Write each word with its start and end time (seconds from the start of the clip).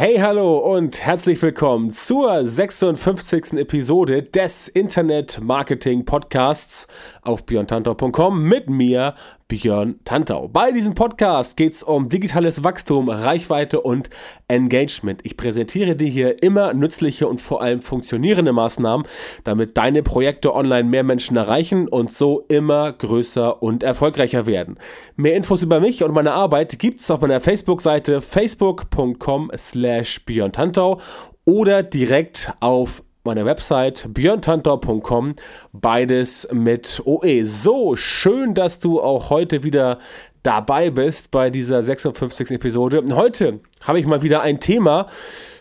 Hey, 0.00 0.16
hallo 0.16 0.56
und 0.56 1.02
herzlich 1.04 1.42
willkommen 1.42 1.90
zur 1.90 2.46
56. 2.46 3.52
Episode 3.58 4.22
des 4.22 4.66
Internet 4.66 5.42
Marketing 5.42 6.06
Podcasts 6.06 6.86
auf 7.20 7.44
björntantau.com 7.44 8.42
mit 8.42 8.70
mir, 8.70 9.14
Björn 9.50 9.98
Tantau. 10.04 10.46
Bei 10.46 10.70
diesem 10.70 10.94
Podcast 10.94 11.56
geht 11.56 11.72
es 11.72 11.82
um 11.82 12.08
digitales 12.08 12.62
Wachstum, 12.62 13.08
Reichweite 13.08 13.80
und 13.80 14.08
Engagement. 14.46 15.20
Ich 15.24 15.36
präsentiere 15.36 15.96
dir 15.96 16.06
hier 16.06 16.42
immer 16.42 16.72
nützliche 16.72 17.26
und 17.26 17.40
vor 17.40 17.60
allem 17.60 17.82
funktionierende 17.82 18.52
Maßnahmen, 18.52 19.04
damit 19.42 19.76
deine 19.76 20.04
Projekte 20.04 20.54
online 20.54 20.88
mehr 20.88 21.02
Menschen 21.02 21.36
erreichen 21.36 21.88
und 21.88 22.12
so 22.12 22.44
immer 22.48 22.92
größer 22.92 23.60
und 23.60 23.82
erfolgreicher 23.82 24.46
werden. 24.46 24.78
Mehr 25.16 25.34
Infos 25.34 25.62
über 25.62 25.80
mich 25.80 26.04
und 26.04 26.14
meine 26.14 26.32
Arbeit 26.32 26.78
gibt 26.78 27.00
es 27.00 27.10
auf 27.10 27.20
meiner 27.20 27.40
Facebook-Seite 27.40 28.22
facebook.com 28.22 29.50
slash 29.56 30.24
Björn 30.24 30.52
Tantau 30.52 31.00
oder 31.44 31.82
direkt 31.82 32.52
auf 32.60 33.02
meiner 33.24 33.44
Website 33.44 34.08
björntantor.com. 34.12 35.34
Beides 35.72 36.48
mit 36.52 37.02
OE. 37.04 37.44
So, 37.44 37.96
schön, 37.96 38.54
dass 38.54 38.80
du 38.80 39.00
auch 39.00 39.30
heute 39.30 39.62
wieder 39.62 39.98
dabei 40.42 40.90
bist 40.90 41.30
bei 41.30 41.50
dieser 41.50 41.82
56. 41.82 42.50
Episode. 42.50 43.02
Heute 43.14 43.60
habe 43.82 44.00
ich 44.00 44.06
mal 44.06 44.22
wieder 44.22 44.40
ein 44.40 44.60
Thema, 44.60 45.06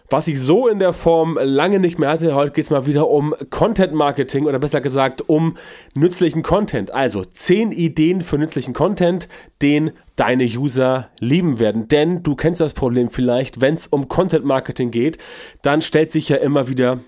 was 0.09 0.28
ich 0.28 0.39
so 0.39 0.67
in 0.67 0.80
der 0.80 0.94
Form 0.94 1.38
lange 1.42 1.80
nicht 1.80 2.00
mehr 2.00 2.09
hatte. 2.09 2.34
Heute 2.34 2.53
geht 2.53 2.64
es 2.64 2.69
mal 2.69 2.86
wieder 2.88 3.09
um 3.09 3.36
Content 3.50 3.94
Marketing 3.94 4.45
oder 4.45 4.58
besser 4.58 4.81
gesagt 4.81 5.28
um 5.28 5.56
nützlichen 5.94 6.41
Content. 6.41 6.91
Also 6.91 7.23
10 7.23 7.72
Ideen 7.72 8.22
für 8.22 8.38
nützlichen 8.38 8.73
Content, 8.73 9.28
den 9.62 9.91
deine 10.16 10.45
User 10.45 11.09
lieben 11.19 11.59
werden. 11.59 11.88
Denn 11.89 12.23
du 12.23 12.36
kennst 12.36 12.62
das 12.62 12.73
Problem 12.73 13.09
vielleicht, 13.09 13.62
wenn 13.62 13.75
es 13.75 13.88
um 13.88 14.08
Content 14.08 14.45
Marketing 14.45 14.91
geht, 14.91 15.17
dann 15.62 15.81
stellt 15.81 16.12
sich 16.12 16.30
ja 16.30 16.38
immer 16.38 16.69
wieder 16.69 17.00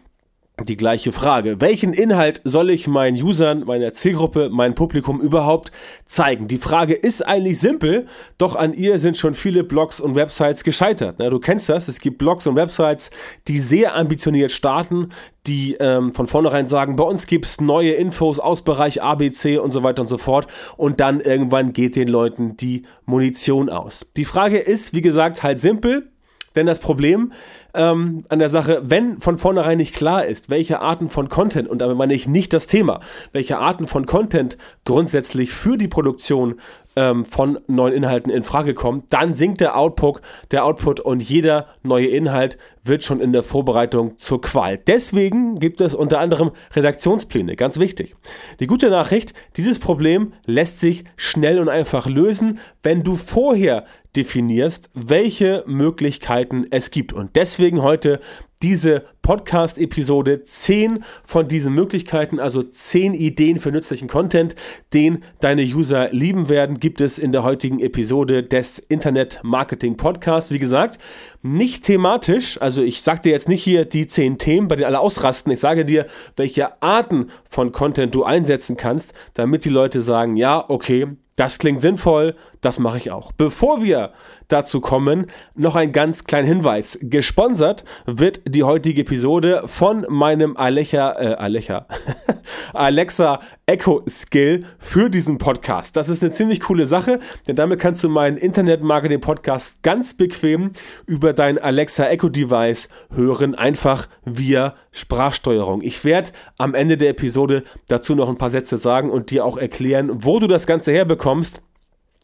die 0.69 0.77
gleiche 0.77 1.11
Frage. 1.11 1.61
Welchen 1.61 1.93
Inhalt 1.93 2.41
soll 2.43 2.69
ich 2.69 2.87
meinen 2.87 3.21
Usern, 3.21 3.63
meiner 3.65 3.93
Zielgruppe, 3.93 4.49
meinem 4.49 4.75
Publikum 4.75 5.21
überhaupt 5.21 5.71
zeigen? 6.05 6.47
Die 6.47 6.57
Frage 6.57 6.93
ist 6.93 7.25
eigentlich 7.25 7.59
simpel, 7.59 8.07
doch 8.37 8.55
an 8.55 8.73
ihr 8.73 8.99
sind 8.99 9.17
schon 9.17 9.33
viele 9.33 9.63
Blogs 9.63 9.99
und 9.99 10.15
Websites 10.15 10.63
gescheitert. 10.63 11.15
Na, 11.19 11.29
du 11.29 11.39
kennst 11.39 11.69
das, 11.69 11.87
es 11.87 11.99
gibt 11.99 12.17
Blogs 12.17 12.47
und 12.47 12.55
Websites, 12.55 13.09
die 13.47 13.59
sehr 13.59 13.95
ambitioniert 13.95 14.51
starten, 14.51 15.09
die 15.47 15.75
ähm, 15.79 16.13
von 16.13 16.27
vornherein 16.27 16.67
sagen, 16.67 16.95
bei 16.95 17.03
uns 17.03 17.25
gibt 17.25 17.45
es 17.45 17.61
neue 17.61 17.93
Infos 17.93 18.39
aus 18.39 18.63
Bereich 18.63 19.01
ABC 19.01 19.57
und 19.57 19.71
so 19.71 19.83
weiter 19.83 20.01
und 20.01 20.07
so 20.07 20.17
fort 20.17 20.47
und 20.77 20.99
dann 20.99 21.19
irgendwann 21.19 21.73
geht 21.73 21.95
den 21.95 22.07
Leuten 22.07 22.57
die 22.57 22.83
Munition 23.05 23.69
aus. 23.69 24.05
Die 24.17 24.25
Frage 24.25 24.59
ist, 24.59 24.93
wie 24.93 25.01
gesagt, 25.01 25.43
halt 25.43 25.59
simpel, 25.59 26.11
denn 26.55 26.65
das 26.65 26.79
Problem 26.79 27.31
ähm, 27.73 28.23
an 28.29 28.39
der 28.39 28.49
Sache, 28.49 28.81
wenn 28.83 29.19
von 29.19 29.37
vornherein 29.37 29.77
nicht 29.77 29.95
klar 29.95 30.25
ist, 30.25 30.49
welche 30.49 30.79
Arten 30.79 31.09
von 31.09 31.29
Content, 31.29 31.67
und 31.67 31.79
damit 31.79 31.97
meine 31.97 32.13
ich 32.13 32.27
nicht 32.27 32.53
das 32.53 32.67
Thema, 32.67 32.99
welche 33.31 33.57
Arten 33.57 33.87
von 33.87 34.05
Content 34.05 34.57
grundsätzlich 34.85 35.51
für 35.51 35.77
die 35.77 35.87
Produktion 35.87 36.55
ähm, 36.95 37.25
von 37.25 37.59
neuen 37.67 37.93
Inhalten 37.93 38.31
in 38.31 38.43
Frage 38.43 38.73
kommen, 38.73 39.03
dann 39.09 39.33
sinkt 39.33 39.61
der 39.61 39.77
Output, 39.77 40.21
der 40.51 40.65
Output 40.65 40.99
und 40.99 41.21
jeder 41.21 41.67
neue 41.83 42.07
Inhalt 42.07 42.57
wird 42.83 43.03
schon 43.03 43.21
in 43.21 43.31
der 43.31 43.43
Vorbereitung 43.43 44.17
zur 44.17 44.41
Qual. 44.41 44.77
Deswegen 44.77 45.59
gibt 45.59 45.81
es 45.81 45.93
unter 45.93 46.19
anderem 46.19 46.51
Redaktionspläne, 46.75 47.55
ganz 47.55 47.79
wichtig. 47.79 48.15
Die 48.59 48.67
gute 48.67 48.89
Nachricht, 48.89 49.33
dieses 49.55 49.79
Problem 49.79 50.33
lässt 50.45 50.79
sich 50.79 51.03
schnell 51.15 51.59
und 51.59 51.69
einfach 51.69 52.07
lösen, 52.07 52.59
wenn 52.81 53.03
du 53.03 53.15
vorher 53.15 53.85
definierst, 54.15 54.89
welche 54.93 55.63
Möglichkeiten 55.67 56.65
es 56.69 56.91
gibt. 56.91 57.13
Und 57.13 57.35
deswegen 57.35 57.81
heute 57.81 58.19
diese 58.61 59.05
Podcast-Episode 59.23 60.43
10 60.43 61.03
von 61.23 61.47
diesen 61.47 61.73
Möglichkeiten, 61.73 62.39
also 62.39 62.61
10 62.61 63.13
Ideen 63.13 63.59
für 63.59 63.71
nützlichen 63.71 64.07
Content, 64.07 64.55
den 64.93 65.23
deine 65.39 65.63
User 65.63 66.09
lieben 66.11 66.49
werden, 66.49 66.79
gibt 66.79 67.01
es 67.01 67.17
in 67.17 67.31
der 67.31 67.43
heutigen 67.43 67.79
Episode 67.79 68.43
des 68.43 68.77
Internet 68.79 69.39
Marketing 69.43 69.97
Podcasts. 69.97 70.51
Wie 70.51 70.59
gesagt, 70.59 70.99
nicht 71.41 71.83
thematisch, 71.85 72.61
also 72.61 72.83
ich 72.83 73.01
sage 73.01 73.21
dir 73.21 73.31
jetzt 73.31 73.49
nicht 73.49 73.63
hier 73.63 73.85
die 73.85 74.05
10 74.05 74.37
Themen, 74.37 74.67
bei 74.67 74.75
denen 74.75 74.87
alle 74.87 74.99
ausrasten. 74.99 75.51
Ich 75.51 75.59
sage 75.59 75.85
dir, 75.85 76.05
welche 76.35 76.81
Arten 76.81 77.31
von 77.49 77.71
Content 77.71 78.13
du 78.13 78.23
einsetzen 78.23 78.77
kannst, 78.77 79.13
damit 79.33 79.65
die 79.65 79.69
Leute 79.69 80.01
sagen, 80.01 80.35
ja, 80.35 80.63
okay, 80.67 81.07
das 81.35 81.57
klingt 81.57 81.81
sinnvoll, 81.81 82.35
das 82.61 82.77
mache 82.77 82.97
ich 82.97 83.11
auch. 83.11 83.31
Bevor 83.31 83.81
wir 83.81 84.13
dazu 84.47 84.81
kommen, 84.81 85.25
noch 85.55 85.75
ein 85.75 85.91
ganz 85.91 86.25
kleiner 86.25 86.47
Hinweis. 86.47 86.99
Gesponsert 87.01 87.83
wird 88.05 88.41
die 88.47 88.63
heutige 88.63 89.01
Episode 89.01 89.63
von 89.65 90.05
meinem 90.09 90.55
Alexa, 90.55 91.13
äh, 91.19 91.33
Alexa, 91.33 91.87
Alexa 92.73 93.39
Echo 93.65 94.03
Skill 94.07 94.65
für 94.77 95.09
diesen 95.09 95.39
Podcast. 95.39 95.95
Das 95.95 96.07
ist 96.07 96.21
eine 96.21 96.31
ziemlich 96.31 96.59
coole 96.59 96.85
Sache, 96.85 97.19
denn 97.47 97.55
damit 97.55 97.79
kannst 97.79 98.03
du 98.03 98.09
meinen 98.09 98.37
Internet 98.37 98.83
Marketing 98.83 99.21
Podcast 99.21 99.81
ganz 99.81 100.13
bequem 100.13 100.71
über 101.07 101.33
dein 101.33 101.57
Alexa 101.57 102.05
Echo 102.07 102.29
Device 102.29 102.89
hören, 103.11 103.55
einfach 103.55 104.07
via 104.23 104.75
Sprachsteuerung. 104.91 105.81
Ich 105.81 106.05
werde 106.05 106.31
am 106.59 106.75
Ende 106.75 106.97
der 106.97 107.09
Episode 107.09 107.63
dazu 107.87 108.13
noch 108.13 108.29
ein 108.29 108.37
paar 108.37 108.51
Sätze 108.51 108.77
sagen 108.77 109.09
und 109.09 109.31
dir 109.31 109.45
auch 109.45 109.57
erklären, 109.57 110.11
wo 110.23 110.39
du 110.39 110.45
das 110.45 110.67
Ganze 110.67 110.91
herbekommst. 110.91 111.61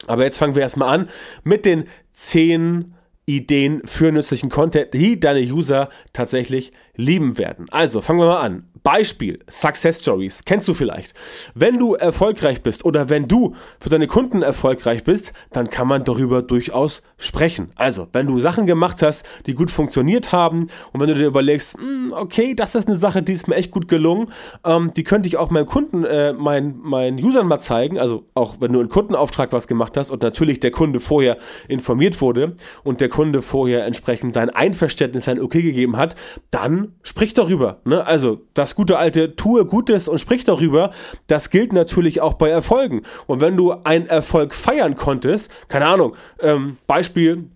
Aber 0.06 0.24
jetzt 0.24 0.38
fangen 0.38 0.56
wir 0.56 0.62
erstmal 0.62 0.94
an 0.94 1.10
mit 1.44 1.66
den 1.66 1.86
zehn 2.12 2.94
Ideen 3.26 3.82
für 3.86 4.12
nützlichen 4.12 4.50
Content, 4.50 4.94
die 4.94 5.20
deine 5.20 5.42
User 5.42 5.90
tatsächlich 6.14 6.72
lieben 6.98 7.38
werden. 7.38 7.68
Also 7.72 8.02
fangen 8.02 8.20
wir 8.20 8.28
mal 8.28 8.42
an. 8.42 8.64
Beispiel, 8.88 9.40
Success 9.50 10.00
Stories, 10.00 10.44
kennst 10.46 10.66
du 10.68 10.74
vielleicht. 10.74 11.14
Wenn 11.54 11.78
du 11.78 11.96
erfolgreich 11.96 12.64
bist 12.64 12.86
oder 12.86 13.10
wenn 13.10 13.28
du 13.28 13.54
für 13.82 13.90
deine 13.90 14.08
Kunden 14.08 14.42
erfolgreich 14.42 15.04
bist, 15.04 15.34
dann 15.52 15.70
kann 15.70 15.90
man 15.90 16.06
darüber 16.06 16.42
durchaus 16.42 17.02
sprechen. 17.18 17.72
Also, 17.76 18.08
wenn 18.14 18.28
du 18.28 18.40
Sachen 18.40 18.66
gemacht 18.66 19.02
hast, 19.02 19.26
die 19.46 19.56
gut 19.56 19.72
funktioniert 19.72 20.32
haben 20.32 20.68
und 20.94 21.02
wenn 21.02 21.10
du 21.10 21.16
dir 21.16 21.28
überlegst, 21.28 21.78
hm, 21.78 22.14
okay, 22.16 22.54
das 22.56 22.76
ist 22.76 22.88
eine 22.88 22.96
Sache, 22.96 23.22
die 23.22 23.34
ist 23.34 23.50
mir 23.50 23.56
echt 23.56 23.72
gut 23.72 23.90
gelungen, 23.90 24.32
ähm, 24.64 24.94
die 24.96 25.04
könnte 25.04 25.28
ich 25.28 25.36
auch 25.36 25.50
meinem 25.50 25.66
Kunden, 25.66 26.06
äh, 26.06 26.32
meinen, 26.32 26.80
meinen 26.82 27.22
Usern 27.22 27.48
mal 27.48 27.60
zeigen, 27.60 28.00
also 28.00 28.24
auch 28.36 28.56
wenn 28.62 28.72
du 28.72 28.80
einen 28.80 28.88
Kundenauftrag 28.88 29.52
was 29.52 29.68
gemacht 29.68 29.98
hast 29.98 30.12
und 30.12 30.24
natürlich 30.24 30.62
der 30.62 30.72
Kunde 30.72 31.02
vorher 31.02 31.38
informiert 31.68 32.22
wurde 32.22 32.56
und 32.86 33.02
der 33.02 33.10
Kunde 33.10 33.42
vorher 33.42 33.86
entsprechend 33.86 34.34
sein 34.34 34.50
Einverständnis, 34.50 35.26
sein 35.26 35.42
Okay 35.42 35.62
gegeben 35.62 35.98
hat, 35.98 36.16
dann 36.52 36.87
sprich 37.04 37.34
darüber. 37.34 37.82
Ne? 37.86 38.06
Also, 38.06 38.42
das 38.54 38.76
gute 38.76 38.98
alte 38.98 39.36
tue 39.36 39.66
Gutes 39.66 40.08
und 40.08 40.20
sprich 40.20 40.44
darüber, 40.44 40.92
das 41.28 41.50
gilt 41.50 41.74
natürlich 41.74 42.22
auch 42.22 42.34
bei 42.34 42.50
Erfolgen. 42.50 43.02
Und 43.26 43.42
wenn 43.42 43.58
du 43.58 43.74
einen 43.84 44.08
Erfolg 44.08 44.54
feiern 44.54 44.96
konntest, 44.96 45.52
keine 45.68 45.86
Ahnung, 45.86 46.16
ähm, 46.40 46.78
Beispiel, 46.88 47.50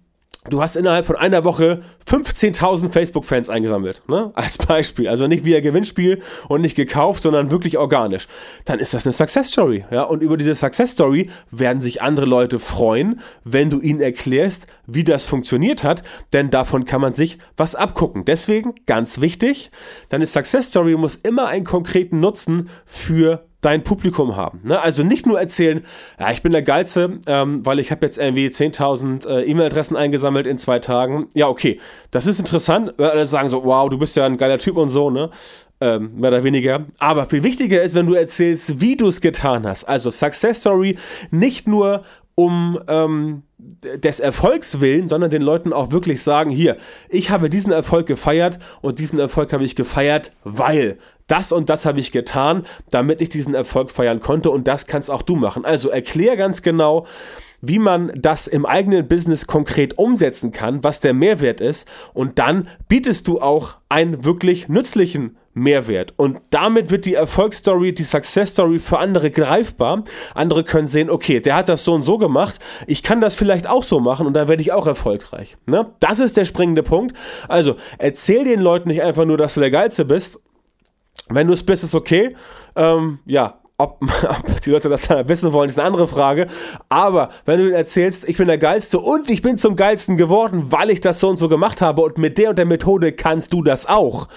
du 0.49 0.61
hast 0.61 0.75
innerhalb 0.75 1.05
von 1.05 1.15
einer 1.15 1.45
Woche 1.45 1.81
15.000 2.09 2.89
Facebook-Fans 2.89 3.49
eingesammelt, 3.49 4.01
ne? 4.07 4.31
als 4.35 4.57
Beispiel. 4.57 5.07
Also 5.07 5.27
nicht 5.27 5.45
via 5.45 5.59
Gewinnspiel 5.59 6.21
und 6.47 6.61
nicht 6.61 6.75
gekauft, 6.75 7.23
sondern 7.23 7.51
wirklich 7.51 7.77
organisch. 7.77 8.27
Dann 8.65 8.79
ist 8.79 8.93
das 8.93 9.05
eine 9.05 9.13
Success-Story. 9.13 9.83
Ja? 9.91 10.03
Und 10.03 10.23
über 10.23 10.37
diese 10.37 10.55
Success-Story 10.55 11.29
werden 11.51 11.81
sich 11.81 12.01
andere 12.01 12.25
Leute 12.25 12.59
freuen, 12.59 13.19
wenn 13.43 13.69
du 13.69 13.79
ihnen 13.79 14.01
erklärst, 14.01 14.67
wie 14.87 15.03
das 15.03 15.25
funktioniert 15.25 15.83
hat, 15.83 16.01
denn 16.33 16.49
davon 16.49 16.85
kann 16.85 17.01
man 17.01 17.13
sich 17.13 17.37
was 17.55 17.75
abgucken. 17.75 18.25
Deswegen, 18.25 18.73
ganz 18.87 19.21
wichtig, 19.21 19.71
deine 20.09 20.25
Success-Story 20.25 20.95
muss 20.95 21.15
immer 21.15 21.47
einen 21.47 21.65
konkreten 21.65 22.19
Nutzen 22.19 22.69
für 22.85 23.45
dein 23.61 23.83
Publikum 23.83 24.35
haben. 24.35 24.61
Ne? 24.63 24.79
Also 24.79 25.03
nicht 25.03 25.25
nur 25.25 25.39
erzählen, 25.39 25.83
ja, 26.19 26.31
ich 26.31 26.41
bin 26.41 26.51
der 26.51 26.63
Geilste, 26.63 27.19
ähm, 27.27 27.65
weil 27.65 27.79
ich 27.79 27.91
habe 27.91 28.05
jetzt 28.05 28.17
irgendwie 28.17 28.47
10.000 28.47 29.27
äh, 29.27 29.43
E-Mail-Adressen 29.43 29.95
eingesammelt 29.95 30.47
in 30.47 30.57
zwei 30.57 30.79
Tagen. 30.79 31.27
Ja, 31.33 31.47
okay, 31.47 31.79
das 32.09 32.25
ist 32.25 32.39
interessant. 32.39 32.99
Alle 32.99 33.25
sagen 33.25 33.49
so, 33.49 33.63
wow, 33.63 33.89
du 33.89 33.97
bist 33.97 34.15
ja 34.15 34.25
ein 34.25 34.37
geiler 34.37 34.59
Typ 34.59 34.77
und 34.77 34.89
so, 34.89 35.09
ne? 35.09 35.29
Ähm, 35.79 36.11
mehr 36.15 36.29
oder 36.29 36.43
weniger. 36.43 36.85
Aber 36.99 37.25
viel 37.25 37.41
wichtiger 37.41 37.81
ist, 37.81 37.95
wenn 37.95 38.05
du 38.05 38.13
erzählst, 38.13 38.81
wie 38.81 38.95
du 38.95 39.07
es 39.07 39.19
getan 39.19 39.65
hast. 39.65 39.85
Also 39.85 40.11
Success 40.11 40.59
Story 40.59 40.97
nicht 41.31 41.67
nur 41.67 42.03
um 42.35 42.79
ähm, 42.87 43.43
des 43.57 44.19
Erfolgs 44.19 44.79
willen, 44.79 45.09
sondern 45.09 45.29
den 45.29 45.41
Leuten 45.41 45.73
auch 45.73 45.91
wirklich 45.91 46.23
sagen, 46.23 46.49
hier, 46.49 46.77
ich 47.09 47.29
habe 47.29 47.49
diesen 47.49 47.71
Erfolg 47.71 48.07
gefeiert 48.07 48.59
und 48.81 48.99
diesen 48.99 49.19
Erfolg 49.19 49.53
habe 49.53 49.63
ich 49.63 49.75
gefeiert, 49.75 50.31
weil 50.43 50.97
das 51.27 51.51
und 51.51 51.69
das 51.69 51.85
habe 51.85 51.99
ich 51.99 52.11
getan, 52.11 52.65
damit 52.89 53.21
ich 53.21 53.29
diesen 53.29 53.53
Erfolg 53.53 53.91
feiern 53.91 54.19
konnte 54.19 54.49
und 54.49 54.67
das 54.67 54.87
kannst 54.87 55.09
auch 55.09 55.21
du 55.21 55.35
machen. 55.35 55.65
Also 55.65 55.89
erklär 55.89 56.37
ganz 56.37 56.61
genau, 56.61 57.05
wie 57.61 57.79
man 57.79 58.11
das 58.15 58.47
im 58.47 58.65
eigenen 58.65 59.07
Business 59.07 59.47
konkret 59.47 59.97
umsetzen 59.97 60.51
kann, 60.51 60.83
was 60.83 60.99
der 60.99 61.13
Mehrwert 61.13 61.61
ist 61.61 61.87
und 62.13 62.39
dann 62.39 62.67
bietest 62.87 63.27
du 63.27 63.39
auch 63.39 63.77
einen 63.89 64.25
wirklich 64.25 64.67
nützlichen 64.67 65.37
Mehrwert. 65.53 66.13
Und 66.17 66.39
damit 66.49 66.91
wird 66.91 67.05
die 67.05 67.15
Erfolgsstory, 67.15 67.93
die 67.93 68.03
Success 68.03 68.53
Story 68.53 68.79
für 68.79 68.99
andere 68.99 69.31
greifbar. 69.31 70.03
Andere 70.33 70.63
können 70.63 70.87
sehen, 70.87 71.09
okay, 71.09 71.39
der 71.39 71.55
hat 71.55 71.69
das 71.69 71.83
so 71.83 71.93
und 71.93 72.03
so 72.03 72.17
gemacht. 72.17 72.59
Ich 72.87 73.03
kann 73.03 73.19
das 73.21 73.35
vielleicht 73.35 73.67
auch 73.67 73.83
so 73.83 73.99
machen 73.99 74.27
und 74.27 74.33
dann 74.33 74.47
werde 74.47 74.61
ich 74.61 74.71
auch 74.71 74.87
erfolgreich. 74.87 75.57
Ne? 75.65 75.87
Das 75.99 76.19
ist 76.19 76.37
der 76.37 76.45
springende 76.45 76.83
Punkt. 76.83 77.15
Also 77.47 77.75
erzähl 77.97 78.45
den 78.45 78.61
Leuten 78.61 78.87
nicht 78.87 79.01
einfach 79.01 79.25
nur, 79.25 79.37
dass 79.37 79.55
du 79.55 79.59
der 79.59 79.71
Geilste 79.71 80.05
bist. 80.05 80.39
Wenn 81.35 81.47
du 81.47 81.53
es 81.53 81.63
bist, 81.63 81.83
ist 81.83 81.95
okay. 81.95 82.35
Ähm, 82.75 83.19
ja, 83.25 83.61
ob, 83.81 84.01
ob, 84.29 84.61
die 84.61 84.69
Leute 84.69 84.89
das 84.89 85.07
dann 85.07 85.27
wissen 85.27 85.51
wollen, 85.53 85.69
ist 85.69 85.79
eine 85.79 85.87
andere 85.87 86.07
Frage. 86.07 86.47
Aber 86.89 87.29
wenn 87.45 87.59
du 87.59 87.65
ihnen 87.65 87.75
erzählst, 87.75 88.27
ich 88.29 88.37
bin 88.37 88.47
der 88.47 88.57
Geilste 88.57 88.99
und 88.99 89.29
ich 89.29 89.41
bin 89.41 89.57
zum 89.57 89.75
Geilsten 89.75 90.17
geworden, 90.17 90.67
weil 90.69 90.89
ich 90.89 91.01
das 91.01 91.19
so 91.19 91.29
und 91.29 91.39
so 91.39 91.49
gemacht 91.49 91.81
habe 91.81 92.01
und 92.01 92.17
mit 92.17 92.37
der 92.37 92.51
und 92.51 92.57
der 92.57 92.65
Methode 92.65 93.11
kannst 93.13 93.53
du 93.53 93.63
das 93.63 93.87
auch, 93.87 94.27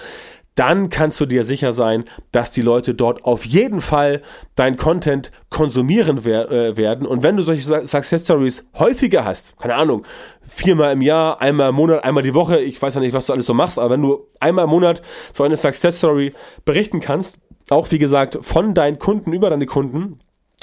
dann 0.55 0.89
kannst 0.89 1.19
du 1.19 1.25
dir 1.25 1.43
sicher 1.43 1.73
sein, 1.73 2.05
dass 2.31 2.51
die 2.51 2.61
Leute 2.61 2.93
dort 2.93 3.25
auf 3.25 3.45
jeden 3.45 3.81
Fall 3.81 4.21
dein 4.55 4.77
Content 4.77 5.31
konsumieren 5.49 6.23
wer 6.23 6.49
äh, 6.49 6.77
werden. 6.77 7.05
Und 7.05 7.23
wenn 7.23 7.35
du 7.35 7.43
solche 7.43 7.85
Success 7.85 8.23
Stories 8.23 8.69
häufiger 8.79 9.25
hast, 9.25 9.57
keine 9.57 9.75
Ahnung, 9.75 10.05
viermal 10.41 10.93
im 10.93 11.01
Jahr, 11.01 11.41
einmal 11.41 11.69
im 11.69 11.75
Monat, 11.75 12.05
einmal 12.05 12.23
die 12.23 12.33
Woche, 12.33 12.61
ich 12.61 12.81
weiß 12.81 12.95
ja 12.95 13.01
nicht, 13.01 13.13
was 13.13 13.25
du 13.25 13.33
alles 13.33 13.45
so 13.45 13.53
machst, 13.53 13.77
aber 13.77 13.91
wenn 13.91 14.01
du 14.01 14.27
einmal 14.39 14.63
im 14.63 14.71
Monat 14.71 15.01
so 15.33 15.43
eine 15.43 15.57
Success 15.57 15.97
Story 15.97 16.33
berichten 16.63 17.01
kannst, 17.01 17.37
auch 17.69 17.91
wie 17.91 17.99
gesagt 17.99 18.37
von 18.41 18.73
deinen 18.73 18.97
Kunden 18.97 19.33
über 19.33 19.49
deine 19.49 19.65
Kunden, 19.65 20.19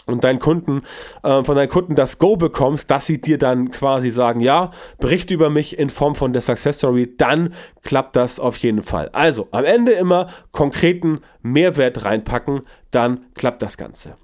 und 0.07 0.25
deinen 0.25 0.39
Kunden, 0.39 0.83
äh, 1.23 1.43
von 1.45 1.57
deinen 1.57 1.69
Kunden 1.69 1.95
das 1.95 2.19
Go 2.19 2.37
bekommst, 2.37 2.91
dass 2.91 3.07
sie 3.07 3.21
dir 3.21 3.39
dann 3.39 3.71
quasi 3.71 4.11
sagen, 4.11 4.41
ja, 4.41 4.71
bericht 4.99 5.31
über 5.31 5.51
mich 5.51 5.79
in 5.79 5.91
Form 5.91 6.15
von 6.15 6.33
der 6.33 6.43
Success 6.43 6.79
Story, 6.79 7.15
dann 7.17 7.55
klappt 7.83 8.17
das 8.17 8.41
auf 8.41 8.57
jeden 8.59 8.83
Fall. 8.83 9.11
Also 9.13 9.49
am 9.51 9.65
Ende 9.65 9.93
immer 9.93 10.29
konkreten 10.51 11.21
Mehrwert 11.43 12.05
reinpacken, 12.05 12.63
dann 12.91 13.27
klappt 13.35 13.63
das 13.63 13.77
Ganze. 13.77 14.17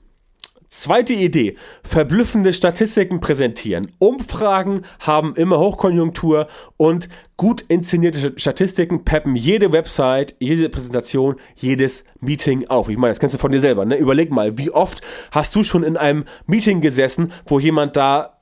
Zweite 0.70 1.15
Idee, 1.15 1.56
verblüffende 1.82 2.53
Statistiken 2.53 3.20
präsentieren. 3.20 3.91
Umfragen 3.99 4.82
haben 5.00 5.35
immer 5.35 5.59
Hochkonjunktur 5.59 6.47
und 6.76 7.09
gut 7.38 7.65
inszenierte 7.69 8.35
Statistiken 8.37 9.03
peppen 9.03 9.35
jede 9.35 9.73
Website, 9.73 10.37
jede 10.41 10.69
Präsentation, 10.69 11.37
jedes 11.55 12.05
Meeting 12.20 12.69
auf. 12.69 12.91
Ich 12.91 12.99
meine, 12.99 13.12
das 13.12 13.19
kennst 13.19 13.35
du 13.35 13.38
von 13.38 13.50
dir 13.53 13.61
selber. 13.61 13.87
Ne? 13.87 13.97
Überleg 13.97 14.31
mal, 14.31 14.59
wie 14.59 14.70
oft 14.70 15.00
hast 15.31 15.55
du 15.55 15.65
schon 15.65 15.85
in 15.85 15.97
einem 15.97 16.26
Meeting 16.47 16.82
gesessen, 16.82 17.32
wo 17.47 17.59
jemand 17.59 17.97
da 17.97 18.38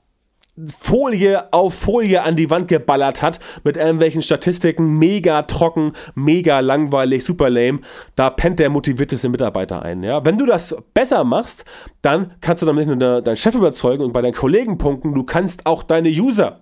Folie 0.65 1.53
auf 1.53 1.75
Folie 1.75 2.23
an 2.23 2.35
die 2.35 2.49
Wand 2.49 2.67
geballert 2.67 3.21
hat 3.21 3.39
mit 3.63 3.77
irgendwelchen 3.77 4.21
Statistiken, 4.21 4.97
mega 4.97 5.43
trocken, 5.43 5.93
mega 6.15 6.59
langweilig, 6.61 7.23
super 7.23 7.49
lame. 7.49 7.79
Da 8.15 8.29
pennt 8.29 8.59
der 8.59 8.69
motivierteste 8.69 9.29
Mitarbeiter 9.29 9.83
ein. 9.83 10.03
Ja? 10.03 10.25
Wenn 10.25 10.37
du 10.37 10.45
das 10.45 10.75
besser 10.93 11.23
machst, 11.23 11.65
dann 12.01 12.33
kannst 12.41 12.61
du 12.61 12.65
damit 12.65 12.87
nicht 12.87 12.99
nur 12.99 13.21
deinen 13.21 13.35
Chef 13.35 13.55
überzeugen 13.55 14.03
und 14.03 14.13
bei 14.13 14.21
deinen 14.21 14.33
Kollegen 14.33 14.77
punkten, 14.77 15.13
du 15.13 15.23
kannst 15.23 15.65
auch 15.65 15.83
deine 15.83 16.09
User 16.09 16.59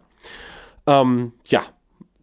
ähm, 0.88 1.34
ja, 1.46 1.62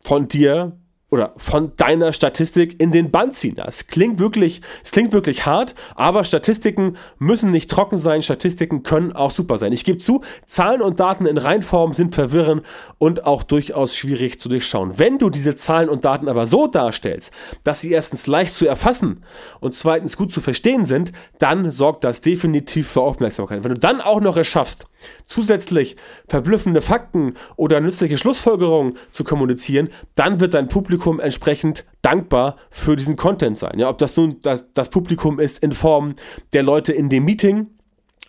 von 0.02 0.28
dir 0.28 0.72
oder 1.12 1.34
von 1.36 1.72
deiner 1.76 2.14
Statistik 2.14 2.80
in 2.80 2.90
den 2.90 3.10
Band 3.10 3.34
ziehen. 3.34 3.54
Das 3.54 3.86
klingt 3.86 4.18
wirklich, 4.18 4.62
es 4.82 4.92
klingt 4.92 5.12
wirklich 5.12 5.44
hart, 5.44 5.74
aber 5.94 6.24
Statistiken 6.24 6.96
müssen 7.18 7.50
nicht 7.50 7.70
trocken 7.70 7.98
sein. 7.98 8.22
Statistiken 8.22 8.82
können 8.82 9.12
auch 9.12 9.30
super 9.30 9.58
sein. 9.58 9.72
Ich 9.72 9.84
gebe 9.84 9.98
zu, 9.98 10.22
Zahlen 10.46 10.80
und 10.80 11.00
Daten 11.00 11.26
in 11.26 11.36
Reinform 11.36 11.92
sind 11.92 12.14
verwirrend 12.14 12.62
und 12.96 13.26
auch 13.26 13.42
durchaus 13.42 13.94
schwierig 13.94 14.40
zu 14.40 14.48
durchschauen. 14.48 14.98
Wenn 14.98 15.18
du 15.18 15.28
diese 15.28 15.54
Zahlen 15.54 15.90
und 15.90 16.06
Daten 16.06 16.30
aber 16.30 16.46
so 16.46 16.66
darstellst, 16.66 17.30
dass 17.62 17.82
sie 17.82 17.90
erstens 17.90 18.26
leicht 18.26 18.54
zu 18.54 18.66
erfassen 18.66 19.22
und 19.60 19.74
zweitens 19.74 20.16
gut 20.16 20.32
zu 20.32 20.40
verstehen 20.40 20.86
sind, 20.86 21.12
dann 21.38 21.70
sorgt 21.70 22.04
das 22.04 22.22
definitiv 22.22 22.88
für 22.88 23.02
Aufmerksamkeit. 23.02 23.62
Wenn 23.64 23.74
du 23.74 23.78
dann 23.78 24.00
auch 24.00 24.22
noch 24.22 24.38
es 24.38 24.46
schaffst, 24.46 24.86
zusätzlich 25.26 25.96
verblüffende 26.26 26.80
Fakten 26.80 27.34
oder 27.56 27.80
nützliche 27.80 28.16
Schlussfolgerungen 28.16 28.96
zu 29.10 29.24
kommunizieren, 29.24 29.90
dann 30.14 30.40
wird 30.40 30.54
dein 30.54 30.68
Publikum 30.68 31.01
entsprechend 31.20 31.84
dankbar 32.02 32.56
für 32.70 32.96
diesen 32.96 33.16
Content 33.16 33.58
sein. 33.58 33.78
Ja, 33.78 33.88
ob 33.88 33.98
das 33.98 34.16
nun 34.16 34.40
das, 34.42 34.72
das 34.72 34.90
Publikum 34.90 35.38
ist 35.38 35.62
in 35.62 35.72
Form 35.72 36.14
der 36.52 36.62
Leute 36.62 36.92
in 36.92 37.08
dem 37.08 37.24
Meeting, 37.24 37.68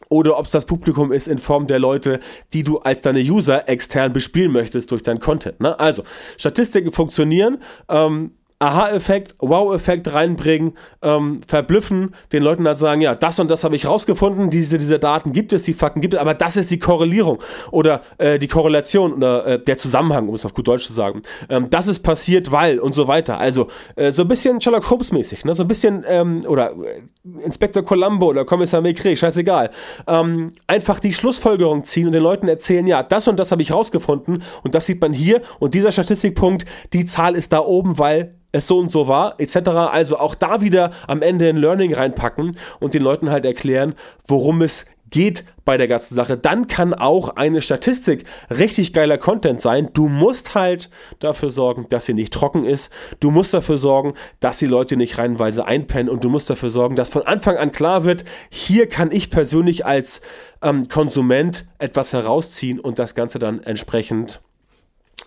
oder 0.10 0.38
ob 0.38 0.46
es 0.46 0.52
das 0.52 0.66
Publikum 0.66 1.12
ist 1.12 1.28
in 1.28 1.40
Form 1.40 1.66
der 1.66 1.80
Leute, 1.80 2.20
die 2.54 2.62
du 2.62 2.78
als 2.80 3.02
deine 3.02 3.20
User 3.20 3.68
extern 3.68 4.14
bespielen 4.14 4.52
möchtest 4.52 4.92
durch 4.92 5.02
deinen 5.02 5.20
Content. 5.20 5.60
Ne? 5.60 5.80
Also, 5.80 6.04
Statistiken 6.38 6.92
funktionieren. 6.92 7.58
Ähm, 7.90 8.32
Aha-Effekt, 8.64 9.36
Wow-Effekt 9.40 10.14
reinbringen, 10.14 10.78
ähm, 11.02 11.42
verblüffen, 11.46 12.16
den 12.32 12.44
Leuten 12.44 12.64
dann 12.64 12.78
sagen, 12.78 13.02
ja, 13.02 13.14
das 13.14 13.40
und 13.40 13.52
das 13.52 13.64
habe 13.64 13.76
ich 13.76 13.88
rausgefunden, 13.88 14.50
diese, 14.50 14.78
diese 14.78 15.00
Daten 15.00 15.34
gibt 15.34 15.52
es, 15.52 15.64
die 15.64 15.74
Fakten 15.74 16.00
gibt 16.00 16.14
es, 16.14 16.20
aber 16.20 16.34
das 16.34 16.56
ist 16.56 16.72
die 16.72 16.80
Korrelierung 16.80 17.42
oder 17.72 18.02
äh, 18.18 18.40
die 18.40 18.48
Korrelation 18.48 19.14
oder 19.14 19.46
äh, 19.46 19.64
der 19.64 19.78
Zusammenhang, 19.78 20.30
um 20.30 20.36
es 20.36 20.46
auf 20.46 20.54
gut 20.54 20.68
Deutsch 20.68 20.88
zu 20.88 20.94
sagen. 20.94 21.22
Ähm, 21.50 21.70
das 21.70 21.88
ist 21.88 22.00
passiert, 22.00 22.52
weil 22.52 22.80
und 22.80 22.96
so 22.96 23.08
weiter. 23.08 23.38
Also 23.40 23.68
äh, 23.96 24.12
so 24.12 24.22
ein 24.22 24.28
bisschen 24.28 24.62
Sherlock 24.62 24.90
Holmes 24.90 25.12
mäßig, 25.12 25.44
ne? 25.44 25.54
so 25.56 25.64
ein 25.64 25.68
bisschen, 25.68 26.06
ähm, 26.08 26.42
oder 26.48 26.72
äh, 26.72 27.44
Inspektor 27.44 27.84
Columbo 27.84 28.28
oder 28.28 28.46
Kommissar 28.46 28.82
Maigret, 28.82 29.20
scheißegal. 29.20 29.72
Ähm, 30.08 30.52
einfach 30.68 31.00
die 31.00 31.14
Schlussfolgerung 31.14 31.84
ziehen 31.84 32.08
und 32.08 32.14
den 32.14 32.24
Leuten 32.24 32.48
erzählen, 32.48 32.88
ja, 32.88 33.04
das 33.04 33.28
und 33.28 33.38
das 33.38 33.52
habe 33.52 33.62
ich 33.62 33.72
rausgefunden 33.72 34.42
und 34.64 34.76
das 34.76 34.86
sieht 34.86 35.02
man 35.02 35.12
hier 35.12 35.42
und 35.60 35.74
dieser 35.74 35.92
Statistikpunkt, 35.92 36.66
die 36.94 37.06
Zahl 37.06 37.36
ist 37.36 37.52
da 37.52 37.60
oben, 37.60 37.98
weil 37.98 38.36
es 38.54 38.68
so 38.68 38.80
und 38.80 38.90
so 38.90 39.10
war, 39.10 39.36
etc. 39.40 39.70
Also 39.92 40.18
auch 40.18 40.36
da 40.36 40.62
wieder 40.62 40.92
am 41.08 41.22
Ende 41.22 41.50
ein 41.50 41.58
Learning 41.58 41.94
reinpacken 41.94 42.56
und 42.80 42.94
den 42.94 43.02
Leuten 43.02 43.30
halt 43.30 43.44
erklären, 43.44 43.96
worum 44.26 44.62
es 44.62 44.86
geht 45.14 45.46
bei 45.64 45.78
der 45.78 45.88
ganzen 45.88 46.16
Sache. 46.16 46.38
Dann 46.38 46.68
kann 46.68 46.94
auch 46.94 47.36
eine 47.36 47.62
Statistik 47.62 48.26
richtig 48.50 48.94
geiler 48.94 49.20
Content 49.20 49.62
sein. 49.62 49.90
Du 49.94 50.10
musst 50.10 50.56
halt 50.56 50.90
dafür 51.20 51.52
sorgen, 51.52 51.86
dass 51.90 52.06
sie 52.06 52.16
nicht 52.16 52.34
trocken 52.34 52.66
ist. 52.66 52.92
Du 53.20 53.30
musst 53.30 53.54
dafür 53.54 53.78
sorgen, 53.78 54.16
dass 54.40 54.58
die 54.58 54.66
Leute 54.66 54.98
nicht 54.98 55.20
reihenweise 55.20 55.66
einpennen 55.66 56.10
und 56.10 56.24
du 56.24 56.30
musst 56.30 56.50
dafür 56.50 56.72
sorgen, 56.72 56.96
dass 56.96 57.12
von 57.12 57.22
Anfang 57.22 57.58
an 57.58 57.72
klar 57.72 58.06
wird, 58.06 58.26
hier 58.50 58.90
kann 58.90 59.12
ich 59.12 59.30
persönlich 59.30 59.86
als 59.86 60.22
ähm, 60.64 60.88
Konsument 60.90 61.68
etwas 61.78 62.12
herausziehen 62.12 62.80
und 62.80 62.98
das 62.98 63.14
Ganze 63.14 63.38
dann 63.38 63.62
entsprechend 63.62 64.42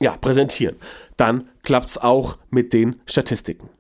ja, 0.01 0.17
präsentieren. 0.17 0.77
Dann 1.17 1.49
klappt 1.63 1.89
es 1.89 1.99
auch 1.99 2.39
mit 2.51 2.73
den 2.73 2.97
Statistiken. 3.07 3.71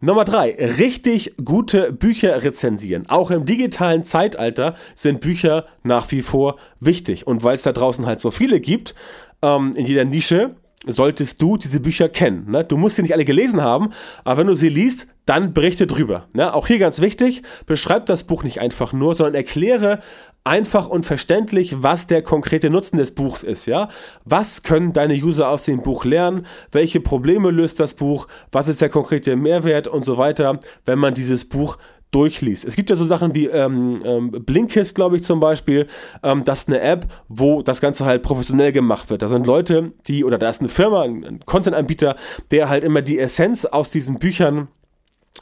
Nummer 0.00 0.24
drei, 0.24 0.54
richtig 0.78 1.34
gute 1.44 1.92
Bücher 1.92 2.42
rezensieren. 2.44 3.08
Auch 3.08 3.30
im 3.30 3.46
digitalen 3.46 4.04
Zeitalter 4.04 4.76
sind 4.94 5.20
Bücher 5.20 5.66
nach 5.82 6.10
wie 6.12 6.22
vor 6.22 6.56
wichtig. 6.78 7.26
Und 7.26 7.42
weil 7.42 7.56
es 7.56 7.62
da 7.62 7.72
draußen 7.72 8.06
halt 8.06 8.20
so 8.20 8.30
viele 8.30 8.60
gibt, 8.60 8.94
ähm, 9.42 9.72
in 9.74 9.86
jeder 9.86 10.04
Nische, 10.04 10.54
solltest 10.86 11.42
du 11.42 11.56
diese 11.56 11.80
Bücher 11.80 12.08
kennen. 12.08 12.50
Ne? 12.50 12.64
Du 12.64 12.76
musst 12.76 12.96
sie 12.96 13.02
nicht 13.02 13.14
alle 13.14 13.24
gelesen 13.24 13.60
haben, 13.60 13.90
aber 14.24 14.40
wenn 14.40 14.46
du 14.46 14.54
sie 14.54 14.68
liest, 14.68 15.08
dann 15.24 15.52
berichte 15.52 15.86
drüber. 15.86 16.28
Ne? 16.32 16.54
Auch 16.54 16.68
hier 16.68 16.78
ganz 16.78 17.00
wichtig, 17.00 17.42
beschreib 17.66 18.06
das 18.06 18.24
Buch 18.24 18.44
nicht 18.44 18.60
einfach 18.60 18.92
nur, 18.92 19.16
sondern 19.16 19.34
erkläre 19.34 19.98
einfach 20.46 20.88
und 20.88 21.04
verständlich, 21.04 21.82
was 21.82 22.06
der 22.06 22.22
konkrete 22.22 22.70
Nutzen 22.70 22.96
des 22.96 23.14
Buchs 23.14 23.42
ist, 23.42 23.66
ja? 23.66 23.88
Was 24.24 24.62
können 24.62 24.92
deine 24.92 25.14
User 25.14 25.48
aus 25.48 25.64
dem 25.64 25.82
Buch 25.82 26.04
lernen? 26.04 26.46
Welche 26.70 27.00
Probleme 27.00 27.50
löst 27.50 27.80
das 27.80 27.94
Buch? 27.94 28.28
Was 28.52 28.68
ist 28.68 28.80
der 28.80 28.88
konkrete 28.88 29.36
Mehrwert 29.36 29.88
und 29.88 30.04
so 30.04 30.16
weiter, 30.18 30.60
wenn 30.84 30.98
man 30.98 31.14
dieses 31.14 31.48
Buch 31.48 31.76
durchliest. 32.12 32.64
Es 32.64 32.76
gibt 32.76 32.88
ja 32.88 32.96
so 32.96 33.04
Sachen 33.04 33.34
wie 33.34 33.46
ähm, 33.46 34.00
ähm, 34.04 34.30
Blinkist, 34.30 34.94
glaube 34.94 35.16
ich 35.16 35.24
zum 35.24 35.40
Beispiel. 35.40 35.86
Ähm, 36.22 36.44
das 36.44 36.60
ist 36.60 36.68
eine 36.68 36.80
App, 36.80 37.06
wo 37.28 37.62
das 37.62 37.80
Ganze 37.80 38.06
halt 38.06 38.22
professionell 38.22 38.72
gemacht 38.72 39.10
wird. 39.10 39.22
Da 39.22 39.28
sind 39.28 39.46
Leute, 39.46 39.92
die, 40.06 40.24
oder 40.24 40.38
da 40.38 40.48
ist 40.48 40.60
eine 40.60 40.68
Firma, 40.68 41.02
ein, 41.02 41.24
ein 41.24 41.40
Content-Anbieter, 41.44 42.16
der 42.52 42.68
halt 42.68 42.84
immer 42.84 43.02
die 43.02 43.18
Essenz 43.18 43.64
aus 43.66 43.90
diesen 43.90 44.18
Büchern 44.18 44.68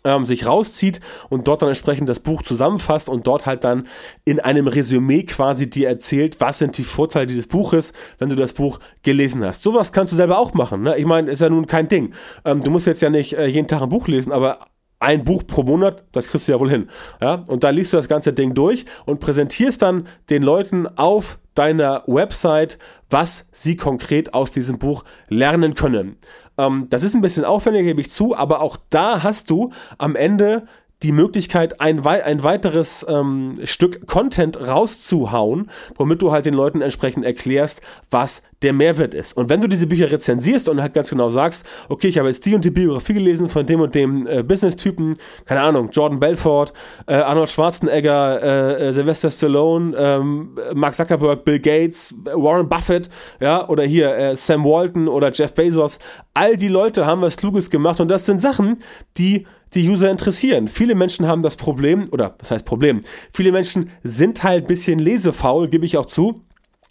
ähm, 0.04 0.26
sich 0.26 0.46
rauszieht 0.46 1.00
und 1.28 1.46
dort 1.46 1.62
dann 1.62 1.68
entsprechend 1.68 2.08
das 2.08 2.20
Buch 2.20 2.42
zusammenfasst 2.42 3.08
und 3.08 3.26
dort 3.26 3.46
halt 3.46 3.64
dann 3.64 3.86
in 4.24 4.40
einem 4.40 4.66
Resümee 4.66 5.24
quasi 5.24 5.68
dir 5.68 5.88
erzählt, 5.88 6.40
was 6.40 6.58
sind 6.58 6.76
die 6.78 6.84
Vorteile 6.84 7.26
dieses 7.26 7.46
Buches, 7.46 7.92
wenn 8.18 8.28
du 8.28 8.36
das 8.36 8.52
Buch 8.52 8.80
gelesen 9.02 9.44
hast. 9.44 9.62
Sowas 9.62 9.92
kannst 9.92 10.12
du 10.12 10.16
selber 10.16 10.38
auch 10.38 10.54
machen. 10.54 10.82
Ne? 10.82 10.96
Ich 10.98 11.06
meine, 11.06 11.30
ist 11.30 11.40
ja 11.40 11.50
nun 11.50 11.66
kein 11.66 11.88
Ding. 11.88 12.14
Ähm, 12.44 12.60
du 12.60 12.70
musst 12.70 12.86
jetzt 12.86 13.02
ja 13.02 13.10
nicht 13.10 13.36
äh, 13.36 13.46
jeden 13.46 13.68
Tag 13.68 13.82
ein 13.82 13.88
Buch 13.88 14.08
lesen, 14.08 14.32
aber 14.32 14.66
ein 15.00 15.24
Buch 15.24 15.46
pro 15.46 15.62
Monat, 15.62 16.04
das 16.12 16.28
kriegst 16.28 16.48
du 16.48 16.52
ja 16.52 16.60
wohl 16.60 16.70
hin. 16.70 16.88
Ja? 17.20 17.44
Und 17.46 17.64
dann 17.64 17.74
liest 17.74 17.92
du 17.92 17.96
das 17.96 18.08
ganze 18.08 18.32
Ding 18.32 18.54
durch 18.54 18.84
und 19.04 19.20
präsentierst 19.20 19.82
dann 19.82 20.06
den 20.30 20.42
Leuten 20.42 20.86
auf 20.86 21.38
deiner 21.54 22.02
Website, 22.06 22.78
was 23.10 23.46
sie 23.52 23.76
konkret 23.76 24.34
aus 24.34 24.50
diesem 24.50 24.78
Buch 24.78 25.04
lernen 25.28 25.74
können. 25.74 26.16
Ähm, 26.58 26.86
das 26.90 27.02
ist 27.02 27.14
ein 27.14 27.20
bisschen 27.20 27.44
aufwendiger, 27.44 27.84
gebe 27.84 28.00
ich 28.00 28.10
zu, 28.10 28.36
aber 28.36 28.60
auch 28.60 28.76
da 28.90 29.22
hast 29.22 29.50
du 29.50 29.72
am 29.98 30.16
Ende 30.16 30.66
die 31.04 31.12
Möglichkeit, 31.12 31.82
ein, 31.82 32.04
ein 32.06 32.42
weiteres 32.42 33.04
ähm, 33.06 33.54
Stück 33.64 34.06
Content 34.06 34.58
rauszuhauen, 34.58 35.70
womit 35.96 36.22
du 36.22 36.32
halt 36.32 36.46
den 36.46 36.54
Leuten 36.54 36.80
entsprechend 36.80 37.26
erklärst, 37.26 37.82
was 38.10 38.42
der 38.62 38.72
Mehrwert 38.72 39.12
ist. 39.12 39.36
Und 39.36 39.50
wenn 39.50 39.60
du 39.60 39.68
diese 39.68 39.86
Bücher 39.86 40.10
rezensierst 40.10 40.66
und 40.70 40.80
halt 40.80 40.94
ganz 40.94 41.10
genau 41.10 41.28
sagst, 41.28 41.66
okay, 41.90 42.08
ich 42.08 42.16
habe 42.16 42.28
jetzt 42.28 42.46
die 42.46 42.54
und 42.54 42.64
die 42.64 42.70
Biografie 42.70 43.12
gelesen 43.12 43.50
von 43.50 43.66
dem 43.66 43.82
und 43.82 43.94
dem 43.94 44.26
äh, 44.26 44.42
Business-Typen, 44.42 45.18
keine 45.44 45.60
Ahnung, 45.60 45.90
Jordan 45.92 46.18
Belfort, 46.18 46.72
äh, 47.06 47.16
Arnold 47.16 47.50
Schwarzenegger, 47.50 48.42
äh, 48.42 48.86
äh 48.86 48.92
Sylvester 48.94 49.30
Stallone, 49.30 49.94
ähm, 49.98 50.58
Mark 50.72 50.94
Zuckerberg, 50.94 51.44
Bill 51.44 51.60
Gates, 51.60 52.14
Warren 52.24 52.66
Buffett, 52.66 53.10
ja, 53.40 53.68
oder 53.68 53.84
hier 53.84 54.16
äh, 54.16 54.36
Sam 54.36 54.64
Walton 54.64 55.08
oder 55.08 55.30
Jeff 55.30 55.52
Bezos, 55.52 55.98
all 56.32 56.56
die 56.56 56.68
Leute 56.68 57.04
haben 57.04 57.20
was 57.20 57.36
Kluges 57.36 57.68
gemacht 57.68 58.00
und 58.00 58.08
das 58.08 58.24
sind 58.24 58.40
Sachen, 58.40 58.80
die 59.18 59.46
die 59.74 59.88
User 59.88 60.10
interessieren. 60.10 60.68
Viele 60.68 60.94
Menschen 60.94 61.26
haben 61.26 61.42
das 61.42 61.56
Problem, 61.56 62.08
oder 62.10 62.36
was 62.38 62.50
heißt 62.50 62.64
Problem? 62.64 63.00
Viele 63.32 63.52
Menschen 63.52 63.90
sind 64.02 64.42
halt 64.42 64.64
ein 64.64 64.68
bisschen 64.68 64.98
lesefaul, 64.98 65.68
gebe 65.68 65.86
ich 65.86 65.96
auch 65.96 66.06
zu. 66.06 66.44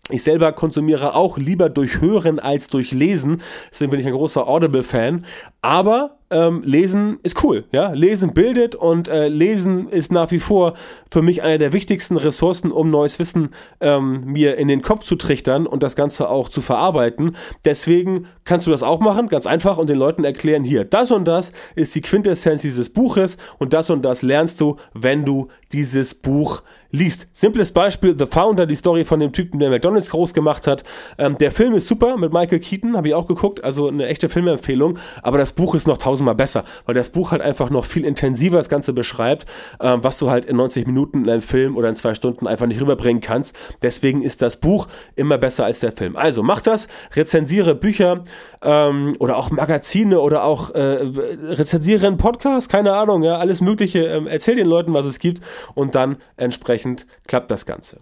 Ich 0.09 0.23
selber 0.23 0.51
konsumiere 0.51 1.15
auch 1.15 1.37
lieber 1.37 1.69
durch 1.69 2.01
Hören 2.01 2.37
als 2.37 2.67
durch 2.67 2.91
Lesen. 2.91 3.41
Deswegen 3.71 3.91
bin 3.91 4.01
ich 4.01 4.05
ein 4.05 4.11
großer 4.11 4.45
Audible-Fan. 4.45 5.25
Aber 5.61 6.17
ähm, 6.29 6.61
Lesen 6.65 7.19
ist 7.23 7.41
cool. 7.41 7.63
Ja? 7.71 7.93
Lesen 7.93 8.33
bildet 8.33 8.75
und 8.75 9.07
äh, 9.07 9.29
Lesen 9.29 9.87
ist 9.87 10.11
nach 10.11 10.29
wie 10.31 10.39
vor 10.39 10.73
für 11.09 11.21
mich 11.21 11.41
eine 11.41 11.57
der 11.57 11.71
wichtigsten 11.71 12.17
Ressourcen, 12.17 12.69
um 12.69 12.89
neues 12.89 13.17
Wissen 13.17 13.51
ähm, 13.79 14.25
mir 14.25 14.57
in 14.57 14.67
den 14.67 14.81
Kopf 14.81 15.05
zu 15.05 15.15
trichtern 15.15 15.65
und 15.65 15.83
das 15.83 15.95
Ganze 15.95 16.27
auch 16.27 16.49
zu 16.49 16.59
verarbeiten. 16.59 17.37
Deswegen 17.63 18.27
kannst 18.43 18.67
du 18.67 18.71
das 18.71 18.83
auch 18.83 18.99
machen, 18.99 19.29
ganz 19.29 19.45
einfach, 19.45 19.77
und 19.77 19.89
den 19.89 19.97
Leuten 19.97 20.25
erklären, 20.25 20.65
hier, 20.65 20.83
das 20.83 21.11
und 21.11 21.25
das 21.25 21.53
ist 21.75 21.95
die 21.95 22.01
Quintessenz 22.01 22.61
dieses 22.61 22.91
Buches 22.91 23.37
und 23.57 23.71
das 23.71 23.89
und 23.89 24.03
das 24.03 24.21
lernst 24.21 24.59
du, 24.59 24.75
wenn 24.93 25.23
du 25.23 25.47
dieses 25.71 26.13
Buch 26.13 26.61
liest. 26.93 27.27
Simples 27.31 27.71
Beispiel, 27.71 28.15
The 28.17 28.27
Founder, 28.27 28.67
die 28.67 28.75
Story 28.75 29.03
von 29.03 29.19
dem 29.19 29.33
Typen, 29.33 29.59
der 29.59 29.71
McDonalds 29.71 30.11
groß 30.11 30.33
gemacht 30.35 30.67
hat. 30.67 30.83
Ähm, 31.17 31.39
der 31.39 31.51
Film 31.51 31.73
ist 31.73 31.87
super 31.87 32.17
mit 32.17 32.31
Michael 32.31 32.59
Keaton, 32.59 32.95
habe 32.95 33.07
ich 33.07 33.15
auch 33.15 33.27
geguckt, 33.27 33.63
also 33.63 33.87
eine 33.87 34.05
echte 34.05 34.29
Filmempfehlung, 34.29 34.99
aber 35.23 35.39
das 35.39 35.53
Buch 35.53 35.73
ist 35.73 35.87
noch 35.87 35.97
tausendmal 35.97 36.35
besser, 36.35 36.63
weil 36.85 36.93
das 36.93 37.09
Buch 37.09 37.31
halt 37.31 37.41
einfach 37.41 37.71
noch 37.71 37.85
viel 37.85 38.05
intensiver 38.05 38.57
das 38.57 38.69
Ganze 38.69 38.93
beschreibt, 38.93 39.47
ähm, 39.81 40.03
was 40.03 40.19
du 40.19 40.29
halt 40.29 40.45
in 40.45 40.55
90 40.55 40.85
Minuten 40.85 41.23
in 41.23 41.29
einem 41.31 41.41
Film 41.41 41.77
oder 41.77 41.89
in 41.89 41.95
zwei 41.95 42.13
Stunden 42.13 42.45
einfach 42.45 42.67
nicht 42.67 42.79
rüberbringen 42.79 43.21
kannst. 43.21 43.55
Deswegen 43.81 44.21
ist 44.21 44.43
das 44.43 44.57
Buch 44.57 44.87
immer 45.15 45.39
besser 45.39 45.65
als 45.65 45.79
der 45.79 45.93
Film. 45.93 46.15
Also 46.15 46.43
mach 46.43 46.61
das, 46.61 46.87
rezensiere 47.15 47.73
Bücher 47.73 48.23
ähm, 48.61 49.15
oder 49.17 49.37
auch 49.37 49.49
Magazine 49.49 50.19
oder 50.19 50.43
auch 50.43 50.69
äh, 50.69 50.79
rezensiere 50.79 52.05
einen 52.05 52.17
Podcast, 52.17 52.69
keine 52.69 52.93
Ahnung, 52.93 53.23
ja, 53.23 53.37
alles 53.37 53.61
Mögliche. 53.61 54.05
Ähm, 54.05 54.27
erzähl 54.27 54.55
den 54.55 54.67
Leuten, 54.67 54.93
was 54.93 55.07
es 55.07 55.17
gibt 55.17 55.41
und 55.73 55.95
dann 55.95 56.17
entsprechend 56.37 56.82
dementsprechend 56.83 57.07
klappt 57.27 57.51
das 57.51 57.65
Ganze. 57.65 57.99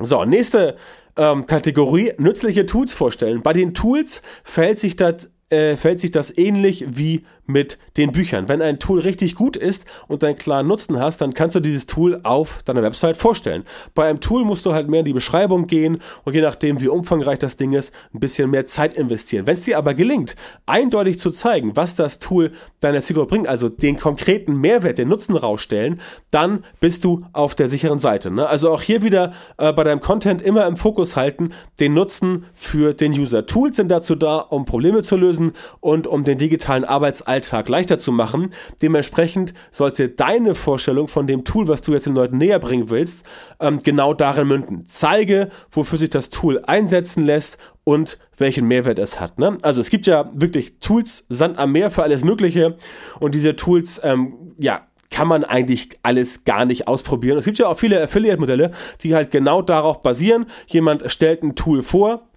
So, 0.00 0.24
nächste 0.24 0.76
ähm, 1.16 1.46
Kategorie, 1.46 2.12
nützliche 2.18 2.66
Tools 2.66 2.92
vorstellen. 2.92 3.42
Bei 3.42 3.52
den 3.52 3.74
Tools 3.74 4.22
verhält 4.42 4.78
sich 4.78 4.96
das, 4.96 5.30
äh, 5.50 5.76
verhält 5.76 6.00
sich 6.00 6.10
das 6.10 6.36
ähnlich 6.36 6.84
wie 6.88 7.24
mit 7.46 7.78
den 7.96 8.12
Büchern. 8.12 8.48
Wenn 8.48 8.62
ein 8.62 8.78
Tool 8.78 9.00
richtig 9.00 9.34
gut 9.34 9.56
ist 9.56 9.86
und 10.08 10.24
einen 10.24 10.38
klaren 10.38 10.66
Nutzen 10.66 10.98
hast, 10.98 11.20
dann 11.20 11.34
kannst 11.34 11.56
du 11.56 11.60
dieses 11.60 11.86
Tool 11.86 12.20
auf 12.22 12.62
deiner 12.64 12.82
Website 12.82 13.16
vorstellen. 13.16 13.64
Bei 13.94 14.08
einem 14.08 14.20
Tool 14.20 14.44
musst 14.44 14.66
du 14.66 14.72
halt 14.72 14.88
mehr 14.88 15.00
in 15.00 15.06
die 15.06 15.12
Beschreibung 15.12 15.66
gehen 15.66 15.98
und 16.24 16.34
je 16.34 16.40
nachdem, 16.40 16.80
wie 16.80 16.88
umfangreich 16.88 17.38
das 17.38 17.56
Ding 17.56 17.72
ist, 17.72 17.94
ein 18.14 18.20
bisschen 18.20 18.50
mehr 18.50 18.66
Zeit 18.66 18.96
investieren. 18.96 19.46
Wenn 19.46 19.54
es 19.54 19.62
dir 19.62 19.78
aber 19.78 19.94
gelingt, 19.94 20.36
eindeutig 20.66 21.18
zu 21.18 21.30
zeigen, 21.30 21.76
was 21.76 21.96
das 21.96 22.18
Tool 22.18 22.52
deiner 22.80 23.00
Zielgruppe 23.00 23.30
bringt, 23.30 23.48
also 23.48 23.68
den 23.68 23.98
konkreten 23.98 24.56
Mehrwert, 24.56 24.98
den 24.98 25.08
Nutzen 25.08 25.36
rausstellen, 25.36 26.00
dann 26.30 26.64
bist 26.80 27.04
du 27.04 27.24
auf 27.32 27.54
der 27.54 27.68
sicheren 27.68 27.98
Seite. 27.98 28.30
Ne? 28.30 28.46
Also 28.46 28.72
auch 28.72 28.82
hier 28.82 29.02
wieder 29.02 29.32
äh, 29.58 29.72
bei 29.72 29.84
deinem 29.84 30.00
Content 30.00 30.42
immer 30.42 30.66
im 30.66 30.76
Fokus 30.76 31.16
halten, 31.16 31.50
den 31.80 31.94
Nutzen 31.94 32.46
für 32.54 32.94
den 32.94 33.12
User. 33.12 33.46
Tools 33.46 33.76
sind 33.76 33.90
dazu 33.90 34.14
da, 34.14 34.38
um 34.38 34.64
Probleme 34.64 35.02
zu 35.02 35.16
lösen 35.16 35.52
und 35.80 36.06
um 36.06 36.24
den 36.24 36.38
digitalen 36.38 36.84
Arbeitsalltag 36.84 37.33
Alltag 37.34 37.68
leichter 37.68 37.98
zu 37.98 38.12
machen. 38.12 38.50
Dementsprechend 38.80 39.54
sollte 39.72 40.08
deine 40.08 40.54
Vorstellung 40.54 41.08
von 41.08 41.26
dem 41.26 41.44
Tool, 41.44 41.66
was 41.66 41.80
du 41.80 41.92
jetzt 41.92 42.06
den 42.06 42.14
Leuten 42.14 42.38
näher 42.38 42.60
bringen 42.60 42.90
willst, 42.90 43.26
ähm, 43.58 43.82
genau 43.82 44.14
darin 44.14 44.46
münden. 44.46 44.84
Zeige, 44.86 45.48
wofür 45.72 45.98
sich 45.98 46.10
das 46.10 46.30
Tool 46.30 46.62
einsetzen 46.64 47.24
lässt 47.24 47.58
und 47.82 48.18
welchen 48.38 48.68
Mehrwert 48.68 49.00
es 49.00 49.18
hat. 49.18 49.40
Ne? 49.40 49.58
Also 49.62 49.80
es 49.80 49.90
gibt 49.90 50.06
ja 50.06 50.30
wirklich 50.32 50.78
Tools, 50.78 51.26
Sand 51.28 51.58
am 51.58 51.72
Meer 51.72 51.90
für 51.90 52.04
alles 52.04 52.22
Mögliche 52.22 52.76
und 53.18 53.34
diese 53.34 53.56
Tools, 53.56 54.00
ähm, 54.04 54.54
ja, 54.58 54.82
kann 55.10 55.28
man 55.28 55.44
eigentlich 55.44 55.90
alles 56.02 56.44
gar 56.44 56.64
nicht 56.64 56.88
ausprobieren. 56.88 57.38
Es 57.38 57.44
gibt 57.44 57.58
ja 57.58 57.68
auch 57.68 57.78
viele 57.78 58.00
Affiliate-Modelle, 58.02 58.70
die 59.02 59.14
halt 59.14 59.30
genau 59.30 59.62
darauf 59.62 60.02
basieren. 60.02 60.46
Jemand 60.66 61.08
stellt 61.10 61.42
ein 61.42 61.54
Tool 61.54 61.82
vor, 61.82 62.28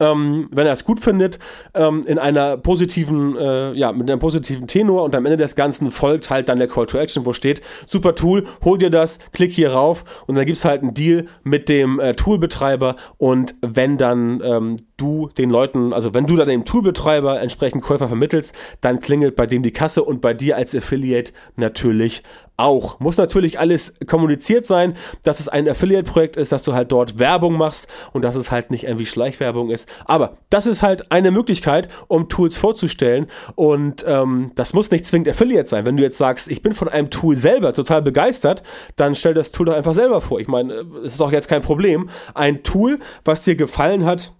ähm, 0.00 0.48
wenn 0.50 0.66
er 0.66 0.72
es 0.72 0.84
gut 0.84 1.00
findet, 1.00 1.38
ähm, 1.74 2.02
in 2.06 2.18
einer 2.18 2.56
positiven, 2.56 3.36
äh, 3.36 3.72
ja, 3.72 3.92
mit 3.92 4.10
einem 4.10 4.20
positiven 4.20 4.66
Tenor 4.66 5.04
und 5.04 5.14
am 5.14 5.26
Ende 5.26 5.36
des 5.36 5.56
Ganzen 5.56 5.90
folgt 5.90 6.30
halt 6.30 6.48
dann 6.48 6.58
der 6.58 6.68
Call 6.68 6.86
to 6.86 6.98
Action, 6.98 7.26
wo 7.26 7.32
steht, 7.32 7.62
super 7.86 8.14
Tool, 8.14 8.44
hol 8.64 8.78
dir 8.78 8.90
das, 8.90 9.18
klick 9.32 9.52
hier 9.52 9.72
rauf. 9.72 10.04
Und 10.26 10.36
dann 10.36 10.46
gibt 10.46 10.58
es 10.58 10.64
halt 10.64 10.82
einen 10.82 10.94
Deal 10.94 11.26
mit 11.44 11.68
dem 11.68 12.00
äh, 12.00 12.14
Toolbetreiber. 12.14 12.96
Und 13.18 13.54
wenn 13.60 13.98
dann 13.98 14.40
ähm, 14.44 14.76
du 14.96 15.28
den 15.36 15.50
Leuten, 15.50 15.92
also 15.92 16.14
wenn 16.14 16.26
du 16.26 16.36
dann 16.36 16.48
dem 16.48 16.64
Toolbetreiber 16.64 17.40
entsprechend 17.40 17.82
Käufer 17.82 18.08
vermittelst, 18.08 18.54
dann 18.80 19.00
klingelt 19.00 19.36
bei 19.36 19.46
dem 19.46 19.62
die 19.62 19.72
Kasse 19.72 20.02
und 20.04 20.20
bei 20.20 20.34
dir 20.34 20.56
als 20.56 20.74
Affiliate 20.74 21.32
natürlich 21.56 22.22
auch. 22.62 23.00
Muss 23.00 23.16
natürlich 23.16 23.58
alles 23.58 23.92
kommuniziert 24.06 24.66
sein, 24.66 24.96
dass 25.22 25.40
es 25.40 25.48
ein 25.48 25.68
Affiliate-Projekt 25.68 26.36
ist, 26.36 26.52
dass 26.52 26.62
du 26.62 26.72
halt 26.72 26.92
dort 26.92 27.18
Werbung 27.18 27.54
machst 27.56 27.88
und 28.12 28.22
dass 28.22 28.36
es 28.36 28.50
halt 28.50 28.70
nicht 28.70 28.84
irgendwie 28.84 29.06
Schleichwerbung 29.06 29.70
ist. 29.70 29.88
Aber 30.04 30.36
das 30.50 30.66
ist 30.66 30.82
halt 30.82 31.10
eine 31.12 31.30
Möglichkeit, 31.30 31.88
um 32.08 32.28
Tools 32.28 32.56
vorzustellen 32.56 33.26
und 33.54 34.04
ähm, 34.06 34.52
das 34.54 34.72
muss 34.72 34.90
nicht 34.90 35.06
zwingend 35.06 35.28
Affiliate 35.28 35.68
sein. 35.68 35.84
Wenn 35.84 35.96
du 35.96 36.02
jetzt 36.02 36.18
sagst, 36.18 36.50
ich 36.50 36.62
bin 36.62 36.72
von 36.72 36.88
einem 36.88 37.10
Tool 37.10 37.36
selber 37.36 37.74
total 37.74 38.02
begeistert, 38.02 38.62
dann 38.96 39.14
stell 39.14 39.34
das 39.34 39.52
Tool 39.52 39.66
doch 39.66 39.74
einfach 39.74 39.94
selber 39.94 40.20
vor. 40.20 40.40
Ich 40.40 40.48
meine, 40.48 40.84
es 41.04 41.14
ist 41.14 41.20
auch 41.20 41.32
jetzt 41.32 41.48
kein 41.48 41.62
Problem. 41.62 42.08
Ein 42.34 42.62
Tool, 42.62 42.98
was 43.24 43.44
dir 43.44 43.56
gefallen 43.56 44.04
hat, 44.04 44.32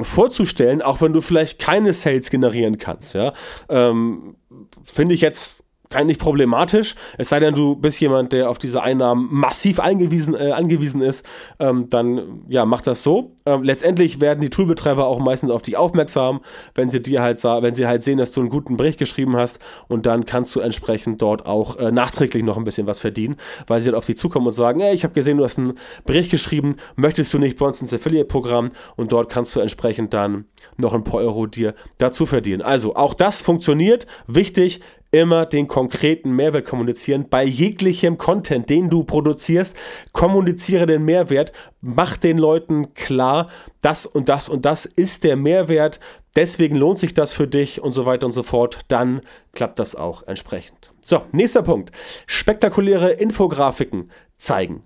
vorzustellen, 0.00 0.82
auch 0.82 1.00
wenn 1.00 1.12
du 1.12 1.22
vielleicht 1.22 1.58
keine 1.58 1.92
Sales 1.92 2.30
generieren 2.30 2.78
kannst. 2.78 3.14
Ja? 3.14 3.32
Ähm, 3.68 4.36
Finde 4.84 5.14
ich 5.14 5.20
jetzt 5.20 5.64
nicht 6.04 6.20
problematisch, 6.20 6.94
es 7.16 7.28
sei 7.28 7.40
denn, 7.40 7.54
du 7.54 7.76
bist 7.76 8.00
jemand, 8.00 8.32
der 8.32 8.50
auf 8.50 8.58
diese 8.58 8.82
Einnahmen 8.82 9.28
massiv 9.30 9.80
eingewiesen, 9.80 10.34
äh, 10.34 10.52
angewiesen 10.52 11.00
ist, 11.00 11.24
ähm, 11.58 11.88
dann 11.88 12.42
ja, 12.48 12.64
mach 12.64 12.82
das 12.82 13.02
so. 13.02 13.32
Ähm, 13.46 13.62
letztendlich 13.62 14.20
werden 14.20 14.40
die 14.40 14.50
Toolbetreiber 14.50 15.06
auch 15.06 15.18
meistens 15.18 15.50
auf 15.50 15.62
dich 15.62 15.76
aufmerksam, 15.76 16.40
wenn 16.74 16.90
sie 16.90 17.00
dir 17.00 17.22
halt 17.22 17.38
wenn 17.38 17.74
sie 17.74 17.86
halt 17.86 18.02
sehen, 18.02 18.18
dass 18.18 18.32
du 18.32 18.40
einen 18.40 18.48
guten 18.50 18.76
Bericht 18.76 18.98
geschrieben 18.98 19.36
hast 19.36 19.60
und 19.86 20.06
dann 20.06 20.24
kannst 20.24 20.54
du 20.54 20.60
entsprechend 20.60 21.22
dort 21.22 21.46
auch 21.46 21.76
äh, 21.76 21.90
nachträglich 21.90 22.42
noch 22.42 22.56
ein 22.56 22.64
bisschen 22.64 22.86
was 22.86 22.98
verdienen, 22.98 23.36
weil 23.66 23.80
sie 23.80 23.86
halt 23.86 23.96
auf 23.96 24.06
dich 24.06 24.18
zukommen 24.18 24.46
und 24.46 24.54
sagen, 24.54 24.80
hey, 24.80 24.94
ich 24.94 25.04
habe 25.04 25.14
gesehen, 25.14 25.38
du 25.38 25.44
hast 25.44 25.58
einen 25.58 25.74
Bericht 26.04 26.30
geschrieben, 26.30 26.76
möchtest 26.96 27.32
du 27.32 27.38
nicht 27.38 27.58
bei 27.58 27.66
uns 27.66 27.80
ins 27.80 27.92
Affiliate-Programm 27.92 28.72
und 28.96 29.12
dort 29.12 29.30
kannst 29.30 29.54
du 29.54 29.60
entsprechend 29.60 30.12
dann 30.14 30.46
noch 30.76 30.94
ein 30.94 31.04
paar 31.04 31.20
Euro 31.20 31.46
dir 31.46 31.74
dazu 31.98 32.26
verdienen. 32.26 32.62
Also 32.62 32.96
auch 32.96 33.14
das 33.14 33.40
funktioniert. 33.40 34.06
Wichtig, 34.26 34.80
immer 35.10 35.46
den 35.46 35.68
konkreten 35.68 36.32
Mehrwert 36.32 36.66
kommunizieren. 36.66 37.28
Bei 37.28 37.44
jeglichem 37.44 38.18
Content, 38.18 38.68
den 38.68 38.90
du 38.90 39.04
produzierst, 39.04 39.74
kommuniziere 40.12 40.86
den 40.86 41.04
Mehrwert, 41.04 41.52
mach 41.80 42.16
den 42.16 42.38
Leuten 42.38 42.94
klar, 42.94 43.46
das 43.80 44.06
und 44.06 44.28
das 44.28 44.48
und 44.48 44.64
das 44.64 44.86
ist 44.86 45.24
der 45.24 45.36
Mehrwert, 45.36 46.00
deswegen 46.36 46.76
lohnt 46.76 46.98
sich 46.98 47.14
das 47.14 47.32
für 47.32 47.48
dich 47.48 47.80
und 47.80 47.94
so 47.94 48.06
weiter 48.06 48.26
und 48.26 48.32
so 48.32 48.42
fort. 48.42 48.80
Dann 48.88 49.22
klappt 49.52 49.78
das 49.78 49.94
auch 49.94 50.26
entsprechend. 50.26 50.92
So, 51.02 51.22
nächster 51.32 51.62
Punkt. 51.62 51.90
Spektakuläre 52.26 53.12
Infografiken 53.12 54.10
zeigen. 54.36 54.82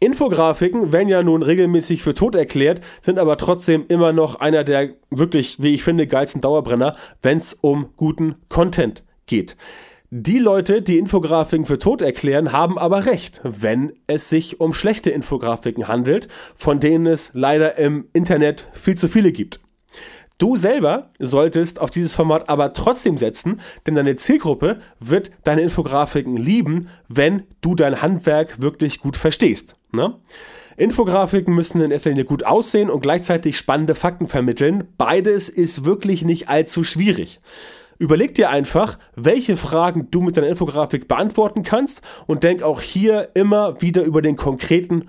Infografiken 0.00 0.92
werden 0.92 1.08
ja 1.08 1.24
nun 1.24 1.42
regelmäßig 1.42 2.02
für 2.02 2.14
tot 2.14 2.36
erklärt, 2.36 2.80
sind 3.00 3.18
aber 3.18 3.36
trotzdem 3.36 3.84
immer 3.88 4.12
noch 4.12 4.36
einer 4.36 4.62
der 4.62 4.90
wirklich, 5.10 5.60
wie 5.60 5.74
ich 5.74 5.82
finde, 5.82 6.06
geilsten 6.06 6.40
Dauerbrenner, 6.40 6.96
wenn 7.20 7.38
es 7.38 7.54
um 7.54 7.88
guten 7.96 8.36
Content 8.48 9.02
geht. 9.28 9.56
Die 10.10 10.38
Leute, 10.38 10.80
die 10.80 10.96
Infografiken 10.96 11.66
für 11.66 11.78
tot 11.78 12.00
erklären, 12.00 12.52
haben 12.52 12.78
aber 12.78 13.04
recht, 13.04 13.42
wenn 13.44 13.92
es 14.06 14.30
sich 14.30 14.58
um 14.58 14.72
schlechte 14.72 15.10
Infografiken 15.10 15.86
handelt, 15.86 16.28
von 16.56 16.80
denen 16.80 17.06
es 17.06 17.30
leider 17.34 17.76
im 17.76 18.08
Internet 18.14 18.68
viel 18.72 18.96
zu 18.96 19.08
viele 19.08 19.32
gibt. 19.32 19.60
Du 20.38 20.56
selber 20.56 21.10
solltest 21.18 21.80
auf 21.80 21.90
dieses 21.90 22.14
Format 22.14 22.48
aber 22.48 22.72
trotzdem 22.72 23.18
setzen, 23.18 23.60
denn 23.86 23.96
deine 23.96 24.16
Zielgruppe 24.16 24.78
wird 25.00 25.30
deine 25.42 25.62
Infografiken 25.62 26.36
lieben, 26.36 26.88
wenn 27.08 27.42
du 27.60 27.74
dein 27.74 28.00
Handwerk 28.00 28.62
wirklich 28.62 29.00
gut 29.00 29.16
verstehst. 29.16 29.74
Ne? 29.92 30.14
Infografiken 30.78 31.54
müssen 31.54 31.80
in 31.82 31.90
erster 31.90 32.10
Linie 32.10 32.24
gut 32.24 32.46
aussehen 32.46 32.88
und 32.88 33.00
gleichzeitig 33.00 33.58
spannende 33.58 33.96
Fakten 33.96 34.28
vermitteln. 34.28 34.84
Beides 34.96 35.48
ist 35.48 35.84
wirklich 35.84 36.24
nicht 36.24 36.48
allzu 36.48 36.84
schwierig. 36.84 37.40
Überleg 37.98 38.34
dir 38.34 38.50
einfach, 38.50 38.96
welche 39.16 39.56
Fragen 39.56 40.08
du 40.12 40.20
mit 40.20 40.36
deiner 40.36 40.46
Infografik 40.46 41.08
beantworten 41.08 41.64
kannst 41.64 42.00
und 42.26 42.44
denk 42.44 42.62
auch 42.62 42.80
hier 42.80 43.30
immer 43.34 43.82
wieder 43.82 44.04
über 44.04 44.22
den 44.22 44.36
konkreten 44.36 45.08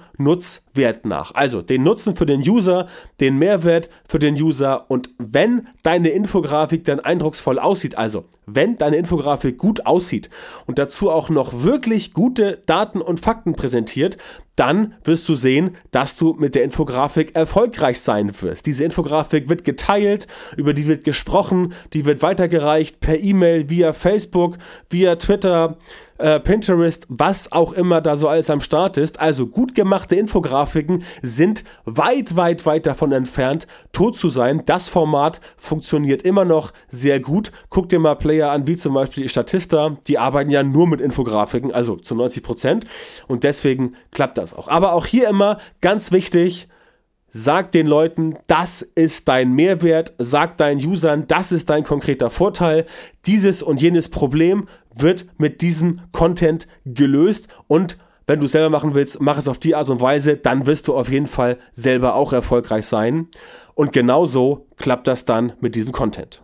Nutzwert 0.79 1.05
nach. 1.05 1.33
Also 1.35 1.61
den 1.61 1.83
Nutzen 1.83 2.15
für 2.15 2.25
den 2.25 2.41
User, 2.41 2.87
den 3.19 3.37
Mehrwert 3.37 3.89
für 4.07 4.19
den 4.19 4.35
User 4.35 4.85
und 4.89 5.09
wenn 5.17 5.67
deine 5.83 6.09
Infografik 6.09 6.83
dann 6.85 6.99
eindrucksvoll 6.99 7.59
aussieht, 7.59 7.97
also 7.97 8.25
wenn 8.45 8.77
deine 8.77 8.95
Infografik 8.95 9.57
gut 9.57 9.85
aussieht 9.85 10.29
und 10.65 10.79
dazu 10.79 11.11
auch 11.11 11.29
noch 11.29 11.63
wirklich 11.63 12.13
gute 12.13 12.61
Daten 12.65 13.01
und 13.01 13.19
Fakten 13.19 13.53
präsentiert, 13.53 14.17
dann 14.55 14.95
wirst 15.03 15.27
du 15.29 15.35
sehen, 15.35 15.77
dass 15.91 16.17
du 16.17 16.33
mit 16.33 16.55
der 16.55 16.63
Infografik 16.63 17.35
erfolgreich 17.35 18.01
sein 18.01 18.31
wirst. 18.41 18.65
Diese 18.65 18.83
Infografik 18.83 19.47
wird 19.47 19.63
geteilt, 19.63 20.27
über 20.57 20.73
die 20.73 20.87
wird 20.87 21.03
gesprochen, 21.03 21.73
die 21.93 22.05
wird 22.05 22.21
weitergereicht 22.21 22.99
per 22.99 23.19
E-Mail, 23.19 23.69
via 23.69 23.93
Facebook, 23.93 24.57
via 24.89 25.15
Twitter, 25.15 25.77
äh, 26.19 26.39
Pinterest, 26.39 27.05
was 27.09 27.51
auch 27.51 27.73
immer 27.73 28.01
da 28.01 28.15
so 28.15 28.27
alles 28.27 28.49
am 28.49 28.61
Start 28.61 28.97
ist. 28.97 29.19
Also 29.19 29.47
gut 29.47 29.75
gemachte 29.75 30.15
Infografiken 30.15 31.03
sind 31.21 31.63
weit, 31.85 32.35
weit, 32.35 32.65
weit 32.65 32.85
davon 32.85 33.11
entfernt, 33.11 33.67
tot 33.91 34.15
zu 34.15 34.29
sein. 34.29 34.63
Das 34.65 34.89
Format 34.89 35.41
funktioniert 35.57 36.21
immer 36.21 36.45
noch 36.45 36.71
sehr 36.89 37.19
gut. 37.19 37.51
Guck 37.69 37.89
dir 37.89 37.99
mal 37.99 38.15
Player 38.15 38.51
an, 38.51 38.67
wie 38.67 38.75
zum 38.75 38.93
Beispiel 38.93 39.29
Statista. 39.29 39.97
Die 40.07 40.17
arbeiten 40.17 40.51
ja 40.51 40.63
nur 40.63 40.87
mit 40.87 41.01
Infografiken, 41.01 41.71
also 41.73 41.95
zu 41.95 42.15
90 42.15 42.43
Prozent. 42.43 42.85
Und 43.27 43.43
deswegen 43.43 43.95
klappt 44.11 44.37
das 44.37 44.53
auch. 44.53 44.67
Aber 44.67 44.93
auch 44.93 45.05
hier 45.05 45.29
immer 45.29 45.57
ganz 45.81 46.11
wichtig, 46.11 46.67
Sag 47.31 47.71
den 47.71 47.85
Leuten, 47.85 48.37
das 48.47 48.81
ist 48.81 49.27
dein 49.27 49.53
Mehrwert, 49.53 50.13
sag 50.17 50.57
deinen 50.57 50.83
Usern, 50.83 51.27
das 51.27 51.51
ist 51.51 51.69
dein 51.69 51.83
konkreter 51.83 52.31
Vorteil. 52.31 52.87
Dieses 53.27 53.61
und 53.61 53.81
jenes 53.81 54.09
Problem 54.09 54.67
wird 54.95 55.27
mit 55.37 55.61
diesem 55.61 56.01
Content 56.11 56.67
gelöst 56.85 57.47
und 57.67 57.97
wenn 58.25 58.39
du 58.39 58.45
es 58.45 58.51
selber 58.51 58.69
machen 58.69 58.93
willst, 58.93 59.21
mach 59.21 59.37
es 59.37 59.47
auf 59.47 59.57
die 59.57 59.73
Art 59.73 59.89
und 59.89 60.01
Weise, 60.01 60.37
dann 60.37 60.67
wirst 60.67 60.87
du 60.87 60.95
auf 60.95 61.09
jeden 61.11 61.25
Fall 61.25 61.57
selber 61.73 62.13
auch 62.13 62.31
erfolgreich 62.31 62.85
sein. 62.85 63.27
Und 63.73 63.91
genauso 63.91 64.67
klappt 64.77 65.07
das 65.07 65.25
dann 65.25 65.53
mit 65.61 65.73
diesem 65.73 65.91
Content. 65.91 66.43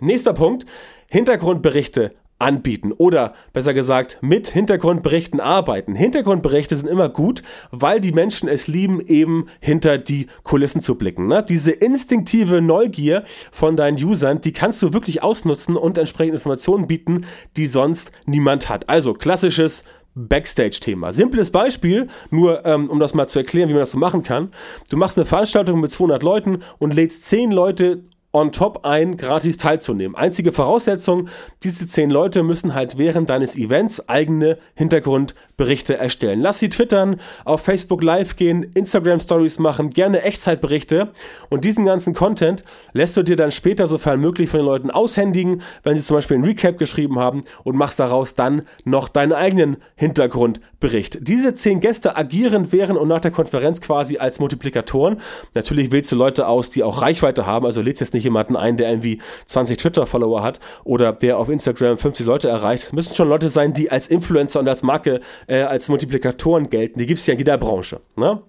Nächster 0.00 0.32
Punkt, 0.32 0.64
Hintergrundberichte 1.08 2.12
anbieten 2.38 2.92
oder 2.92 3.34
besser 3.52 3.72
gesagt 3.72 4.18
mit 4.20 4.48
Hintergrundberichten 4.48 5.40
arbeiten. 5.40 5.94
Hintergrundberichte 5.94 6.76
sind 6.76 6.88
immer 6.88 7.08
gut, 7.08 7.42
weil 7.70 8.00
die 8.00 8.12
Menschen 8.12 8.48
es 8.48 8.66
lieben, 8.66 9.00
eben 9.00 9.46
hinter 9.60 9.98
die 9.98 10.26
Kulissen 10.42 10.80
zu 10.80 10.96
blicken. 10.96 11.28
Ne? 11.28 11.42
Diese 11.42 11.70
instinktive 11.70 12.60
Neugier 12.60 13.24
von 13.50 13.76
deinen 13.76 14.02
Usern, 14.02 14.40
die 14.40 14.52
kannst 14.52 14.82
du 14.82 14.92
wirklich 14.92 15.22
ausnutzen 15.22 15.76
und 15.76 15.96
entsprechende 15.96 16.36
Informationen 16.36 16.86
bieten, 16.86 17.24
die 17.56 17.66
sonst 17.66 18.12
niemand 18.26 18.68
hat. 18.68 18.88
Also 18.88 19.14
klassisches 19.14 19.84
Backstage-Thema. 20.16 21.12
Simples 21.12 21.50
Beispiel, 21.50 22.08
nur 22.30 22.64
ähm, 22.64 22.88
um 22.88 22.98
das 22.98 23.14
mal 23.14 23.26
zu 23.26 23.38
erklären, 23.38 23.68
wie 23.68 23.74
man 23.74 23.82
das 23.82 23.90
so 23.90 23.98
machen 23.98 24.22
kann. 24.22 24.50
Du 24.88 24.96
machst 24.96 25.18
eine 25.18 25.26
Veranstaltung 25.26 25.80
mit 25.80 25.90
200 25.90 26.22
Leuten 26.22 26.62
und 26.78 26.94
lädst 26.94 27.24
10 27.26 27.50
Leute 27.52 28.02
on 28.36 28.52
top 28.52 28.84
ein, 28.84 29.16
gratis 29.16 29.56
teilzunehmen. 29.56 30.14
Einzige 30.14 30.52
Voraussetzung, 30.52 31.28
diese 31.62 31.86
zehn 31.86 32.10
Leute 32.10 32.42
müssen 32.42 32.74
halt 32.74 32.98
während 32.98 33.30
deines 33.30 33.56
Events 33.56 34.08
eigene 34.10 34.58
Hintergrundberichte 34.74 35.96
erstellen. 35.96 36.40
Lass 36.42 36.58
sie 36.58 36.68
twittern, 36.68 37.18
auf 37.46 37.62
Facebook 37.62 38.02
Live 38.02 38.36
gehen, 38.36 38.62
Instagram 38.74 39.20
Stories 39.20 39.58
machen, 39.58 39.88
gerne 39.90 40.22
Echtzeitberichte 40.22 41.12
und 41.48 41.64
diesen 41.64 41.86
ganzen 41.86 42.12
Content 42.12 42.62
lässt 42.92 43.16
du 43.16 43.22
dir 43.22 43.36
dann 43.36 43.50
später, 43.50 43.86
sofern 43.86 44.20
möglich, 44.20 44.50
von 44.50 44.60
den 44.60 44.66
Leuten 44.66 44.90
aushändigen, 44.90 45.62
wenn 45.82 45.96
sie 45.96 46.02
zum 46.02 46.16
Beispiel 46.16 46.36
einen 46.36 46.44
Recap 46.44 46.76
geschrieben 46.76 47.18
haben 47.18 47.44
und 47.64 47.76
machst 47.76 47.98
daraus 47.98 48.34
dann 48.34 48.62
noch 48.84 49.08
deinen 49.08 49.32
eigenen 49.32 49.78
Hintergrundbericht. 49.94 51.26
Diese 51.26 51.54
zehn 51.54 51.80
Gäste 51.80 52.16
agieren 52.16 52.70
während 52.70 52.98
und 52.98 53.08
nach 53.08 53.20
der 53.20 53.30
Konferenz 53.30 53.80
quasi 53.80 54.18
als 54.18 54.38
Multiplikatoren. 54.40 55.20
Natürlich 55.54 55.90
wählst 55.90 56.12
du 56.12 56.16
Leute 56.16 56.46
aus, 56.48 56.68
die 56.68 56.82
auch 56.82 57.00
Reichweite 57.00 57.46
haben, 57.46 57.64
also 57.64 57.80
lädst 57.80 58.00
jetzt 58.00 58.12
nicht 58.12 58.25
jemanden 58.26 58.56
ein, 58.56 58.76
der 58.76 58.90
irgendwie 58.90 59.20
20 59.46 59.78
Twitter-Follower 59.78 60.42
hat 60.42 60.60
oder 60.84 61.12
der 61.12 61.38
auf 61.38 61.48
Instagram 61.48 61.98
50 61.98 62.26
Leute 62.26 62.48
erreicht. 62.48 62.92
Müssen 62.92 63.14
schon 63.14 63.28
Leute 63.28 63.50
sein, 63.50 63.72
die 63.72 63.90
als 63.90 64.08
Influencer 64.08 64.60
und 64.60 64.68
als 64.68 64.82
Marke, 64.82 65.20
äh, 65.46 65.62
als 65.62 65.88
Multiplikatoren 65.88 66.70
gelten. 66.70 66.98
Die 66.98 67.06
gibt 67.06 67.20
es 67.20 67.26
ja 67.26 67.32
in 67.32 67.38
jeder 67.38 67.58
Branche. 67.58 68.00
Ne? 68.16 68.40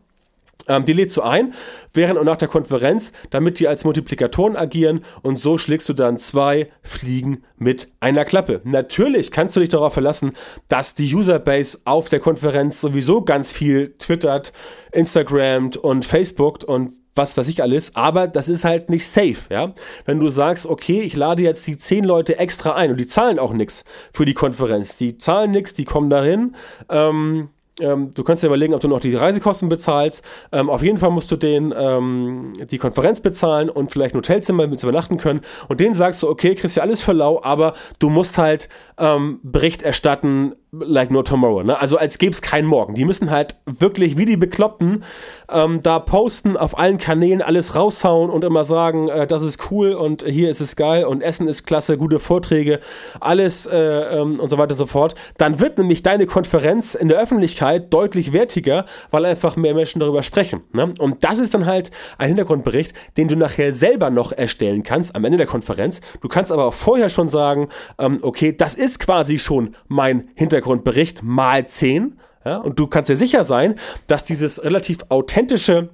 Ähm, 0.68 0.86
die 0.86 0.94
lädst 0.94 1.16
du 1.18 1.22
ein 1.22 1.54
während 1.94 2.20
und 2.20 2.26
nach 2.26 2.38
der 2.38 2.48
Konferenz, 2.48 3.12
damit 3.30 3.60
die 3.60 3.68
als 3.68 3.84
Multiplikatoren 3.84 4.56
agieren 4.56 5.02
und 5.22 5.40
so 5.40 5.58
schlägst 5.58 5.88
du 5.90 5.94
dann 5.94 6.18
zwei 6.18 6.68
Fliegen 6.84 7.44
mit 7.58 7.90
einer 8.00 8.26
Klappe. 8.26 8.62
Natürlich 8.64 9.32
kannst 9.32 9.56
du 9.56 9.60
dich 9.60 9.70
darauf 9.70 9.94
verlassen, 9.94 10.34
dass 10.68 10.96
die 10.96 11.14
Userbase 11.14 11.80
auf 11.86 12.10
der 12.10 12.20
Konferenz 12.20 12.82
sowieso 12.82 13.22
ganz 13.22 13.52
viel 13.52 13.96
twittert, 13.98 14.54
Instagramt 14.92 15.78
und 15.78 16.06
Facebookt 16.06 16.64
und 16.64 16.94
was 17.18 17.38
weiß 17.38 17.48
ich 17.48 17.62
alles, 17.62 17.96
aber 17.96 18.28
das 18.28 18.48
ist 18.48 18.64
halt 18.64 18.90
nicht 18.90 19.08
safe, 19.08 19.38
ja. 19.50 19.74
Wenn 20.06 20.20
du 20.20 20.30
sagst, 20.30 20.66
okay, 20.66 21.02
ich 21.02 21.16
lade 21.16 21.44
jetzt 21.44 21.66
die 21.68 21.78
zehn 21.78 22.04
Leute 22.04 22.38
extra 22.40 22.76
ein 22.76 22.92
und 22.92 22.98
die 22.98 23.08
zahlen 23.08 23.40
auch 23.40 23.54
nichts 23.54 23.84
für 24.14 24.26
die 24.26 24.34
Konferenz, 24.34 24.98
die 24.98 25.18
zahlen 25.18 25.52
nichts, 25.52 25.74
die 25.74 25.86
kommen 25.86 26.10
dahin, 26.10 26.56
ähm, 26.90 27.50
ähm, 27.80 28.14
du 28.14 28.24
kannst 28.24 28.44
dir 28.44 28.48
überlegen, 28.48 28.74
ob 28.74 28.82
du 28.82 28.88
noch 28.88 29.00
die 29.00 29.14
Reisekosten 29.14 29.70
bezahlst. 29.70 30.24
Ähm, 30.52 30.70
auf 30.70 30.82
jeden 30.82 30.98
Fall 30.98 31.12
musst 31.12 31.32
du 31.32 31.36
denen 31.36 31.74
ähm, 31.76 32.54
die 32.70 32.78
Konferenz 32.78 33.22
bezahlen 33.22 33.70
und 33.70 33.92
vielleicht 33.92 34.16
ein 34.16 34.20
Hotelzimmer 34.20 34.68
mit 34.68 34.82
übernachten 34.82 35.18
können. 35.18 35.42
Und 35.68 35.80
denen 35.80 35.94
sagst 35.94 36.24
du, 36.24 36.30
okay, 36.30 36.56
kriegst 36.56 36.76
ja 36.76 36.84
alles 36.84 37.02
für 37.02 37.14
lau, 37.14 37.42
aber 37.44 37.74
du 38.00 38.10
musst 38.10 38.38
halt 38.38 38.70
ähm, 38.98 39.40
Bericht 39.44 39.84
erstatten, 39.84 40.54
like 40.72 41.12
no 41.12 41.24
tomorrow. 41.24 41.64
Ne? 41.64 41.80
Also 41.80 41.98
als 41.98 42.18
gäbe 42.18 42.34
es 42.34 42.42
keinen 42.42 42.66
Morgen. 42.66 42.96
Die 42.96 43.06
müssen 43.06 43.30
halt 43.30 43.56
wirklich 43.66 44.18
wie 44.18 44.26
die 44.26 44.38
Bekloppten 44.38 45.04
ähm, 45.50 45.82
da 45.82 46.00
posten, 46.00 46.58
auf 46.58 46.78
allen 46.78 46.98
Kanälen 46.98 47.42
alles 47.42 47.76
raushauen 47.76 48.30
und 48.30 48.44
immer 48.44 48.66
sagen, 48.66 49.08
äh, 49.08 49.28
das 49.28 49.44
ist 49.44 49.72
cool 49.72 49.94
und 49.94 50.24
hier 50.24 50.50
ist 50.50 50.62
es 50.62 50.76
geil 50.76 51.06
und 51.06 51.22
Essen 51.22 51.48
ist 51.48 51.66
klasse, 51.66 51.98
gute 51.98 52.20
Vorträge, 52.20 52.80
alles 53.20 53.66
äh, 53.66 53.78
ähm, 53.78 54.40
und 54.40 54.50
so 54.50 54.58
weiter 54.58 54.72
und 54.72 54.78
so 54.78 54.86
fort. 54.88 55.16
Dann 55.38 55.60
wird 55.60 55.78
nämlich 55.78 56.04
deine 56.04 56.26
Konferenz 56.26 56.96
in 56.96 57.08
der 57.08 57.20
Öffentlichkeit 57.20 57.94
deutlich 57.94 58.34
wertiger, 58.34 58.86
weil 59.12 59.26
einfach 59.26 59.56
mehr 59.56 59.74
Menschen 59.74 60.00
darüber 60.00 60.24
sprechen. 60.24 60.62
Ne? 60.74 60.94
Und 61.00 61.24
das 61.24 61.40
ist 61.40 61.54
dann 61.54 61.66
halt 61.66 61.92
ein 62.18 62.28
Hintergrundbericht, 62.28 62.94
den 63.16 63.28
du 63.28 63.36
nachher 63.36 63.74
selber 63.74 64.10
noch 64.10 64.32
erstellen 64.32 64.84
kannst 64.84 65.16
am 65.16 65.24
Ende 65.24 65.38
der 65.38 65.48
Konferenz. 65.48 66.02
Du 66.22 66.28
kannst 66.28 66.52
aber 66.52 66.66
auch 66.66 66.74
vorher 66.74 67.10
schon 67.10 67.30
sagen, 67.30 67.70
ähm, 68.00 68.18
okay, 68.22 68.56
das 68.56 68.74
ist 68.74 68.87
quasi 69.00 69.40
schon 69.40 69.76
mein 69.88 70.30
Hintergrund 70.36 70.58
Hintergrundbericht 70.58 71.24
mal 71.24 71.68
10. 71.68 72.20
Ja, 72.46 72.58
und 72.58 72.80
du 72.80 72.88
kannst 72.88 73.10
dir 73.10 73.18
sicher 73.18 73.44
sein, 73.44 73.76
dass 74.08 74.24
dieses 74.24 74.64
relativ 74.64 75.00
authentische 75.10 75.90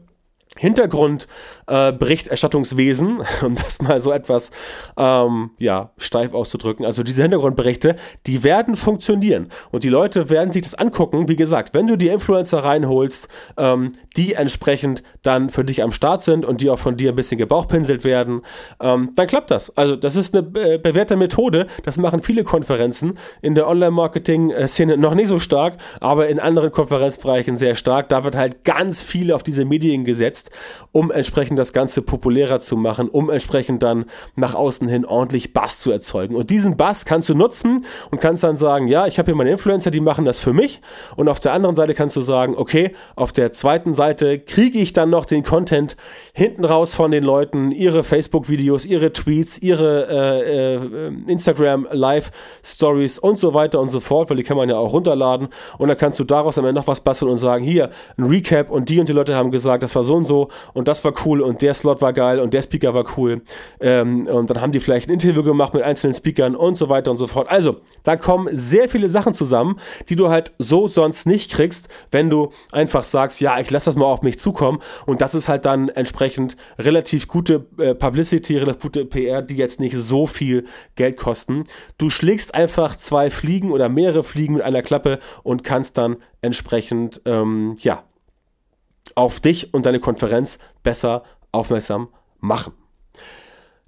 Hintergrundberichterstattungswesen, 0.58 3.22
äh, 3.22 3.24
um 3.46 3.56
das 3.56 3.82
mal 3.82 4.00
so 4.00 4.12
etwas 4.12 4.52
ähm, 4.98 5.50
ja, 5.58 5.90
steif 5.98 6.34
auszudrücken. 6.34 6.86
Also 6.86 7.02
diese 7.04 7.24
Hintergrundberichte, 7.24 7.96
die 8.28 8.44
werden 8.44 8.76
funktionieren 8.76 9.48
und 9.72 9.84
die 9.84 9.90
Leute 9.90 10.30
werden 10.30 10.52
sich 10.52 10.62
das 10.62 10.76
angucken. 10.76 11.28
Wie 11.28 11.36
gesagt, 11.36 11.74
wenn 11.74 11.88
du 11.88 11.98
die 11.98 12.10
Influencer 12.10 12.64
reinholst, 12.64 13.28
ähm, 13.58 13.94
die 14.16 14.34
entsprechend 14.34 15.02
dann 15.24 15.50
für 15.50 15.66
dich 15.66 15.82
am 15.82 15.92
Start 15.92 16.22
sind 16.22 16.46
und 16.46 16.62
die 16.62 16.70
auch 16.70 16.78
von 16.80 16.98
dir 16.98 17.12
ein 17.12 17.16
bisschen 17.16 17.40
gebauchpinselt 17.40 18.04
werden, 18.04 18.42
ähm, 18.80 19.12
dann 19.16 19.26
klappt 19.28 19.50
das. 19.52 19.76
Also 19.76 19.96
das 19.96 20.16
ist 20.16 20.36
eine 20.36 20.48
äh, 20.60 20.78
bewährte 20.78 21.16
Methode. 21.16 21.66
Das 21.84 21.98
machen 21.98 22.22
viele 22.22 22.44
Konferenzen 22.44 23.18
in 23.42 23.56
der 23.56 23.68
Online-Marketing-Szene 23.68 24.98
noch 24.98 25.16
nicht 25.16 25.30
so 25.30 25.40
stark, 25.40 25.78
aber 26.00 26.28
in 26.28 26.40
anderen 26.40 26.72
Konferenzbereichen 26.72 27.58
sehr 27.58 27.74
stark. 27.76 28.10
Da 28.10 28.24
wird 28.24 28.36
halt 28.36 28.64
ganz 28.64 29.02
viel 29.02 29.32
auf 29.32 29.42
diese 29.42 29.66
Medien 29.66 30.06
gesetzt 30.06 30.43
setzt, 30.44 30.52
um 30.92 31.12
entsprechend 31.12 31.60
das 31.60 31.74
Ganze 31.74 32.02
populärer 32.02 32.60
zu 32.60 32.76
machen, 32.78 33.10
um 33.10 33.30
entsprechend 33.30 33.84
dann 33.84 34.06
nach 34.36 34.56
außen 34.56 34.88
hin 34.88 35.06
ordentlich 35.06 35.54
Bass 35.54 35.80
zu 35.80 35.92
erzeugen. 35.92 36.36
Und 36.36 36.50
diesen 36.50 36.78
Bass 36.78 37.06
kannst 37.06 37.30
du 37.30 37.36
nutzen 37.36 37.86
und 38.12 38.22
kannst 38.22 38.44
dann 38.44 38.56
sagen, 38.56 38.88
ja, 38.88 39.08
ich 39.08 39.18
habe 39.18 39.28
hier 39.28 39.36
meine 39.36 39.52
Influencer, 39.52 39.92
die 39.92 40.00
machen 40.00 40.26
das 40.26 40.40
für 40.40 40.54
mich. 40.54 40.82
Und 41.16 41.30
auf 41.30 41.40
der 41.40 41.54
anderen 41.54 41.76
Seite 41.76 41.94
kannst 41.94 42.16
du 42.16 42.22
sagen, 42.22 42.56
okay, 42.56 42.94
auf 43.16 43.32
der 43.32 43.52
zweiten 43.52 43.94
Seite 43.94 44.40
kriege 44.40 44.80
ich 44.80 44.94
dann 44.94 45.10
noch 45.10 45.26
den 45.26 45.44
Content 45.44 45.96
hinten 46.34 46.66
raus 46.66 46.94
von 46.96 47.12
den 47.12 47.24
Leuten, 47.24 47.72
ihre 47.72 48.04
Facebook-Videos, 48.04 48.86
ihre 48.86 49.14
Tweets, 49.14 49.58
ihre 49.60 50.08
äh, 50.10 50.76
äh, 50.76 51.32
Instagram 51.32 51.88
Live-Stories 51.92 53.20
und 53.20 53.38
so 53.38 53.54
weiter 53.54 53.80
und 53.80 53.90
so 53.90 54.00
fort, 54.00 54.30
weil 54.30 54.38
die 54.38 54.44
kann 54.44 54.58
man 54.58 54.70
ja 54.70 54.78
auch 54.78 54.94
runterladen. 54.94 55.50
Und 55.78 55.88
dann 55.88 55.98
kannst 55.98 56.20
du 56.20 56.24
daraus 56.24 56.58
am 56.58 56.66
Ende 56.66 56.80
noch 56.80 56.88
was 56.88 57.02
basteln 57.02 57.32
und 57.32 57.38
sagen, 57.38 57.64
hier, 57.64 57.90
ein 58.18 58.26
Recap 58.26 58.70
und 58.70 58.90
die 58.90 59.00
und 59.00 59.10
die 59.10 59.14
Leute 59.14 59.36
haben 59.36 59.52
gesagt, 59.52 59.84
das 59.84 59.96
war 59.96 60.04
so 60.04 60.16
und 60.16 60.26
so 60.26 60.33
und 60.74 60.88
das 60.88 61.04
war 61.04 61.14
cool 61.26 61.42
und 61.42 61.62
der 61.62 61.74
Slot 61.74 62.02
war 62.02 62.14
geil 62.14 62.40
und 62.40 62.54
der 62.54 62.62
Speaker 62.62 62.94
war 62.94 63.06
cool. 63.18 63.42
Ähm, 63.80 64.28
und 64.28 64.50
dann 64.50 64.62
haben 64.62 64.72
die 64.72 64.80
vielleicht 64.80 65.10
ein 65.10 65.14
Interview 65.14 65.44
gemacht 65.44 65.74
mit 65.74 65.84
einzelnen 65.84 66.14
Speakern 66.14 66.56
und 66.56 66.78
so 66.78 66.90
weiter 66.90 67.12
und 67.12 67.18
so 67.18 67.28
fort. 67.28 67.50
Also, 67.50 67.78
da 68.04 68.16
kommen 68.16 68.48
sehr 68.52 68.90
viele 68.90 69.10
Sachen 69.10 69.34
zusammen, 69.34 69.80
die 70.10 70.16
du 70.16 70.30
halt 70.30 70.54
so 70.58 70.88
sonst 70.88 71.26
nicht 71.26 71.52
kriegst, 71.52 71.90
wenn 72.12 72.30
du 72.30 72.50
einfach 72.72 73.04
sagst, 73.04 73.42
ja, 73.42 73.60
ich 73.60 73.70
lasse 73.72 73.86
das 73.86 73.96
mal 73.96 74.06
auf 74.06 74.22
mich 74.22 74.40
zukommen 74.40 74.80
und 75.06 75.22
das 75.22 75.36
ist 75.36 75.50
halt 75.50 75.66
dann 75.66 75.90
entsprechend 75.90 76.58
relativ 76.78 77.28
gute 77.28 77.66
äh, 77.78 77.96
Publicity, 77.96 78.58
relativ 78.58 78.82
gute 78.82 79.06
PR, 79.06 79.42
die 79.42 79.56
jetzt 79.56 79.80
nicht 79.80 79.96
so 79.96 80.28
viel 80.28 80.66
Geld 80.96 81.18
kosten. 81.18 81.66
Du 81.98 82.10
schlägst 82.10 82.54
einfach 82.56 82.96
zwei 82.96 83.30
Fliegen 83.30 83.72
oder 83.72 83.90
mehrere 83.90 84.24
Fliegen 84.24 84.56
mit 84.56 84.64
einer 84.64 84.82
Klappe 84.82 85.20
und 85.44 85.64
kannst 85.64 85.98
dann 85.98 86.18
entsprechend, 86.42 87.22
ähm, 87.26 87.76
ja, 87.80 88.04
auf 89.16 89.40
dich 89.40 89.74
und 89.74 89.86
deine 89.86 90.00
Konferenz 90.00 90.60
besser 90.84 91.24
aufmerksam 91.52 92.10
machen. 92.40 92.74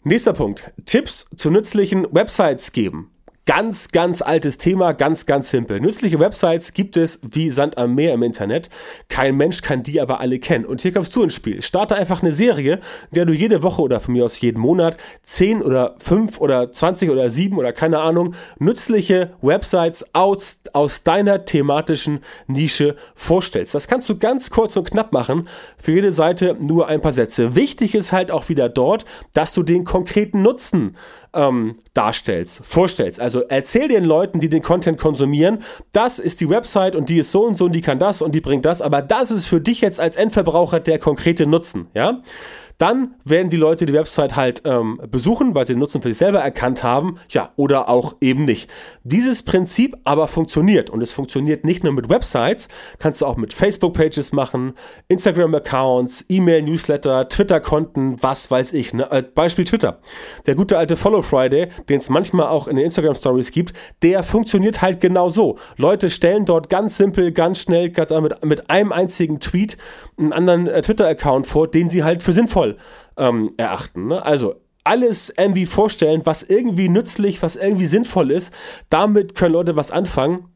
Nächster 0.04 0.34
Punkt. 0.34 0.72
Tipps 0.86 1.28
zu 1.36 1.50
nützlichen 1.50 2.08
Websites 2.14 2.72
geben. 2.72 3.12
Ganz, 3.47 3.89
ganz 3.89 4.23
altes 4.23 4.58
Thema, 4.58 4.93
ganz, 4.93 5.27
ganz 5.27 5.51
simpel. 5.51 5.79
Nützliche 5.79 6.19
Websites 6.19 6.73
gibt 6.73 6.97
es 6.97 7.19
wie 7.21 7.51
Sand 7.51 7.77
am 7.77 7.93
Meer 7.93 8.15
im 8.15 8.23
Internet. 8.23 8.71
Kein 9.08 9.38
Mensch 9.38 9.62
kann 9.62 9.84
die 9.84 10.01
aber 10.01 10.19
alle 10.19 10.39
kennen. 10.39 10.65
Und 10.65 10.81
hier 10.81 10.91
kommst 10.91 11.15
du 11.15 11.21
ins 11.21 11.36
Spiel. 11.36 11.62
Starte 11.62 11.93
einfach 11.93 12.23
eine 12.23 12.31
Serie, 12.31 12.79
in 13.12 13.15
der 13.15 13.25
du 13.25 13.34
jede 13.34 13.62
Woche 13.62 13.84
oder 13.84 13.99
von 13.99 14.15
mir 14.15 14.25
aus 14.25 14.41
jeden 14.41 14.60
Monat 14.60 14.97
10 15.21 15.62
oder 15.62 15.95
5 15.99 16.41
oder 16.41 16.71
20 16.71 17.12
oder 17.12 17.29
7 17.29 17.55
oder 17.55 17.71
keine 17.71 17.99
Ahnung 17.99 18.34
nützliche 18.58 19.34
Websites 19.43 20.03
aus, 20.13 20.58
aus 20.73 21.03
deiner 21.03 21.45
thematischen 21.45 22.21
Nische 22.47 22.95
vorstellst. 23.13 23.75
Das 23.75 23.88
kannst 23.88 24.10
du 24.10 24.17
ganz 24.17 24.49
kurz 24.49 24.75
und 24.75 24.89
knapp 24.89 25.13
machen. 25.13 25.47
Für 25.77 25.91
jede 25.91 26.12
Seite 26.12 26.58
nur 26.60 26.88
ein 26.88 26.99
paar 26.99 27.12
Sätze. 27.12 27.55
Wichtig 27.55 27.93
ist 27.93 28.12
halt 28.12 28.31
auch 28.31 28.49
wieder 28.49 28.69
dort, 28.69 29.05
dass 29.36 29.53
du 29.53 29.62
den 29.62 29.84
konkreten 29.84 30.41
Nutzen 30.41 30.95
ähm, 31.36 31.76
darstellst, 31.93 32.65
vorstellst. 32.65 33.19
Also 33.19 33.41
erzähl 33.41 33.88
den 33.88 34.04
Leuten, 34.04 34.39
die 34.39 34.50
den 34.50 34.63
Content 34.63 35.00
konsumieren, 35.00 35.63
das 35.91 36.19
ist 36.19 36.41
die 36.41 36.50
Website 36.50 36.95
und 36.95 37.10
die 37.10 37.17
ist 37.17 37.32
so 37.32 37.45
und 37.45 37.58
so 37.58 37.65
und 37.65 37.74
die 37.74 37.82
kann 37.82 38.00
das 38.00 38.21
und 38.21 38.34
die 38.34 38.41
bringt 38.41 38.65
das, 38.65 38.82
aber 38.82 39.02
das 39.02 39.32
ist 39.32 39.45
für 39.45 39.62
dich 39.62 39.82
jetzt 39.82 40.00
als 40.00 40.15
Endverbraucher 40.15 40.80
der 40.80 41.00
konkrete 41.00 41.45
Nutzen, 41.45 41.88
ja? 41.93 42.21
Dann 42.78 43.16
werden 43.24 43.50
die 43.50 43.58
Leute 43.58 43.86
die 43.86 43.94
Website 43.94 44.36
halt 44.36 44.64
ähm, 44.66 45.00
besuchen, 45.10 45.56
weil 45.56 45.66
sie 45.66 45.74
den 45.74 45.80
Nutzen 45.80 46.02
für 46.02 46.10
sich 46.10 46.18
selber 46.18 46.40
erkannt 46.40 46.84
haben, 46.84 47.18
ja, 47.30 47.52
oder 47.56 47.88
auch 47.88 48.16
eben 48.20 48.44
nicht. 48.44 48.70
Dieses 49.04 49.44
Prinzip 49.44 49.96
aber 50.04 50.28
funktioniert 50.28 50.90
und 50.90 51.02
es 51.02 51.12
funktioniert 51.12 51.64
nicht 51.64 51.84
nur 51.84 51.94
mit 51.94 52.10
Websites, 52.10 52.68
kannst 53.00 53.22
du 53.22 53.26
auch 53.26 53.38
mit 53.38 53.54
Facebook-Pages 53.54 54.34
machen, 54.34 54.74
Instagram-Accounts, 55.08 56.26
E-Mail-Newsletter, 56.28 57.30
Twitter-Konten, 57.30 58.22
was 58.22 58.52
weiß 58.52 58.74
ich. 58.74 58.94
Ne? 58.94 59.10
Äh, 59.10 59.24
Beispiel 59.24 59.66
Twitter. 59.66 60.00
Der 60.46 60.56
gute 60.56 60.78
alte 60.78 60.98
Follow 60.98 61.22
Friday, 61.22 61.68
den 61.88 62.00
es 62.00 62.10
manchmal 62.10 62.48
auch 62.48 62.68
in 62.68 62.76
den 62.76 62.86
Instagram-Stories 62.86 63.52
gibt, 63.52 63.74
der 64.02 64.24
funktioniert 64.24 64.82
halt 64.82 65.00
genau 65.00 65.30
so. 65.30 65.58
Leute 65.78 66.10
stellen 66.10 66.46
dort 66.46 66.70
ganz 66.70 66.98
simpel, 66.98 67.32
ganz 67.32 67.62
schnell, 67.62 67.90
ganz 67.90 68.12
mit, 68.12 68.44
mit 68.44 68.70
einem 68.70 68.92
einzigen 68.92 69.40
Tweet 69.40 69.78
einen 70.18 70.34
anderen 70.34 70.68
äh, 70.68 70.82
Twitter-Account 70.82 71.48
vor, 71.48 71.70
den 71.70 71.90
sie 71.90 72.04
halt 72.04 72.22
für 72.22 72.34
sinnvoll 72.34 72.64
sinnvoll 72.65 72.78
ähm, 73.17 73.51
erachten. 73.58 74.08
Ne? 74.08 74.25
Also 74.25 74.56
alles 74.84 75.34
irgendwie 75.36 75.65
vorstellen, 75.65 76.21
was 76.25 76.43
irgendwie 76.43 76.89
nützlich, 76.89 77.41
was 77.41 77.56
irgendwie 77.56 77.88
sinnvoll 77.88 78.32
ist. 78.32 78.54
Damit 78.89 79.36
können 79.36 79.54
Leute 79.54 79.75
was 79.75 79.91
anfangen. 79.91 80.49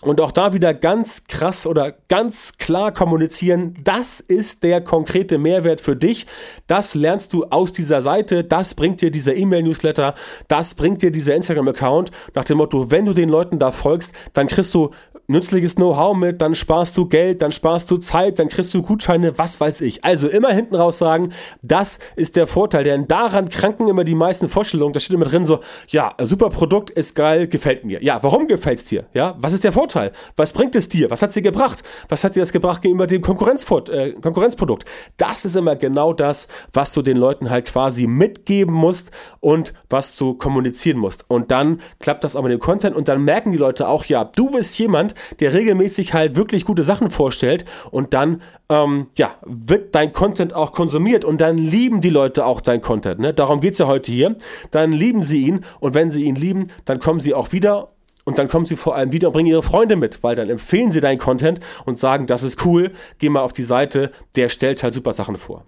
Und 0.00 0.20
auch 0.20 0.32
da 0.32 0.52
wieder 0.52 0.74
ganz 0.74 1.24
krass 1.28 1.64
oder 1.64 1.92
ganz 2.08 2.54
klar 2.58 2.92
kommunizieren, 2.92 3.74
das 3.84 4.18
ist 4.18 4.64
der 4.64 4.80
konkrete 4.80 5.38
Mehrwert 5.38 5.80
für 5.80 5.94
dich. 5.94 6.26
Das 6.66 6.94
lernst 6.94 7.32
du 7.32 7.44
aus 7.44 7.72
dieser 7.72 8.02
Seite, 8.02 8.42
das 8.42 8.74
bringt 8.74 9.00
dir 9.00 9.12
dieser 9.12 9.36
E-Mail-Newsletter, 9.36 10.16
das 10.48 10.74
bringt 10.74 11.02
dir 11.02 11.12
dieser 11.12 11.36
Instagram-Account. 11.36 12.10
Nach 12.34 12.44
dem 12.44 12.58
Motto, 12.58 12.90
wenn 12.90 13.06
du 13.06 13.12
den 13.12 13.28
Leuten 13.28 13.60
da 13.60 13.70
folgst, 13.70 14.12
dann 14.32 14.48
kriegst 14.48 14.74
du 14.74 14.90
nützliches 15.26 15.76
Know-how 15.76 16.16
mit, 16.16 16.40
dann 16.40 16.54
sparst 16.54 16.96
du 16.96 17.06
Geld, 17.06 17.42
dann 17.42 17.52
sparst 17.52 17.90
du 17.90 17.96
Zeit, 17.96 18.38
dann 18.38 18.48
kriegst 18.48 18.74
du 18.74 18.82
Gutscheine, 18.82 19.38
was 19.38 19.60
weiß 19.60 19.80
ich. 19.80 20.04
Also 20.04 20.28
immer 20.28 20.50
hinten 20.50 20.74
raus 20.74 20.98
sagen, 20.98 21.32
das 21.62 21.98
ist 22.16 22.36
der 22.36 22.46
Vorteil, 22.46 22.84
denn 22.84 23.06
daran 23.06 23.48
kranken 23.48 23.88
immer 23.88 24.04
die 24.04 24.14
meisten 24.14 24.48
Vorstellungen. 24.48 24.92
Da 24.92 25.00
steht 25.00 25.14
immer 25.14 25.24
drin 25.24 25.44
so, 25.44 25.60
ja, 25.88 26.14
super 26.20 26.50
Produkt 26.50 26.90
ist 26.90 27.14
geil, 27.14 27.48
gefällt 27.48 27.84
mir. 27.84 28.02
Ja, 28.02 28.22
warum 28.22 28.48
gefällt 28.48 28.78
es 28.78 28.84
dir? 28.84 29.06
Ja, 29.14 29.36
was 29.38 29.52
ist 29.52 29.64
der 29.64 29.72
Vorteil? 29.72 30.12
Was 30.36 30.52
bringt 30.52 30.74
es 30.76 30.88
dir? 30.88 31.10
Was 31.10 31.22
hat 31.22 31.30
es 31.30 31.34
dir 31.34 31.42
gebracht? 31.42 31.82
Was 32.08 32.24
hat 32.24 32.34
dir 32.34 32.40
das 32.40 32.52
gebracht 32.52 32.82
gegenüber 32.82 33.06
dem 33.06 33.22
äh, 33.22 34.12
Konkurrenzprodukt? 34.20 34.84
Das 35.16 35.44
ist 35.44 35.56
immer 35.56 35.76
genau 35.76 36.12
das, 36.12 36.48
was 36.72 36.92
du 36.92 37.02
den 37.02 37.16
Leuten 37.16 37.50
halt 37.50 37.66
quasi 37.66 38.06
mitgeben 38.06 38.74
musst 38.74 39.10
und 39.40 39.72
was 39.88 40.16
du 40.16 40.34
kommunizieren 40.34 40.98
musst. 40.98 41.24
Und 41.28 41.50
dann 41.50 41.80
klappt 42.00 42.24
das 42.24 42.36
auch 42.36 42.42
mit 42.42 42.52
dem 42.52 42.60
Content 42.60 42.96
und 42.96 43.08
dann 43.08 43.22
merken 43.22 43.52
die 43.52 43.58
Leute 43.58 43.88
auch, 43.88 44.04
ja, 44.04 44.24
du 44.24 44.50
bist 44.50 44.78
jemand, 44.78 45.11
der 45.40 45.52
regelmäßig 45.52 46.14
halt 46.14 46.36
wirklich 46.36 46.64
gute 46.64 46.84
Sachen 46.84 47.10
vorstellt 47.10 47.64
und 47.90 48.14
dann 48.14 48.42
ähm, 48.68 49.08
ja, 49.16 49.34
wird 49.44 49.94
dein 49.94 50.12
Content 50.12 50.54
auch 50.54 50.72
konsumiert 50.72 51.24
und 51.24 51.40
dann 51.40 51.58
lieben 51.58 52.00
die 52.00 52.10
Leute 52.10 52.46
auch 52.46 52.60
dein 52.60 52.80
Content. 52.80 53.20
Ne? 53.20 53.34
Darum 53.34 53.60
geht 53.60 53.72
es 53.72 53.78
ja 53.78 53.86
heute 53.86 54.12
hier. 54.12 54.36
Dann 54.70 54.92
lieben 54.92 55.24
sie 55.24 55.46
ihn 55.46 55.64
und 55.80 55.94
wenn 55.94 56.10
sie 56.10 56.24
ihn 56.24 56.36
lieben, 56.36 56.68
dann 56.84 57.00
kommen 57.00 57.20
sie 57.20 57.34
auch 57.34 57.52
wieder 57.52 57.92
und 58.24 58.38
dann 58.38 58.48
kommen 58.48 58.66
sie 58.66 58.76
vor 58.76 58.94
allem 58.94 59.12
wieder 59.12 59.28
und 59.28 59.34
bringen 59.34 59.48
ihre 59.48 59.62
Freunde 59.62 59.96
mit, 59.96 60.22
weil 60.22 60.36
dann 60.36 60.48
empfehlen 60.48 60.90
sie 60.90 61.00
deinen 61.00 61.18
Content 61.18 61.60
und 61.84 61.98
sagen, 61.98 62.26
das 62.26 62.42
ist 62.42 62.64
cool, 62.64 62.92
geh 63.18 63.28
mal 63.28 63.40
auf 63.40 63.52
die 63.52 63.64
Seite, 63.64 64.12
der 64.36 64.48
stellt 64.48 64.82
halt 64.82 64.94
super 64.94 65.12
Sachen 65.12 65.36
vor. 65.36 65.64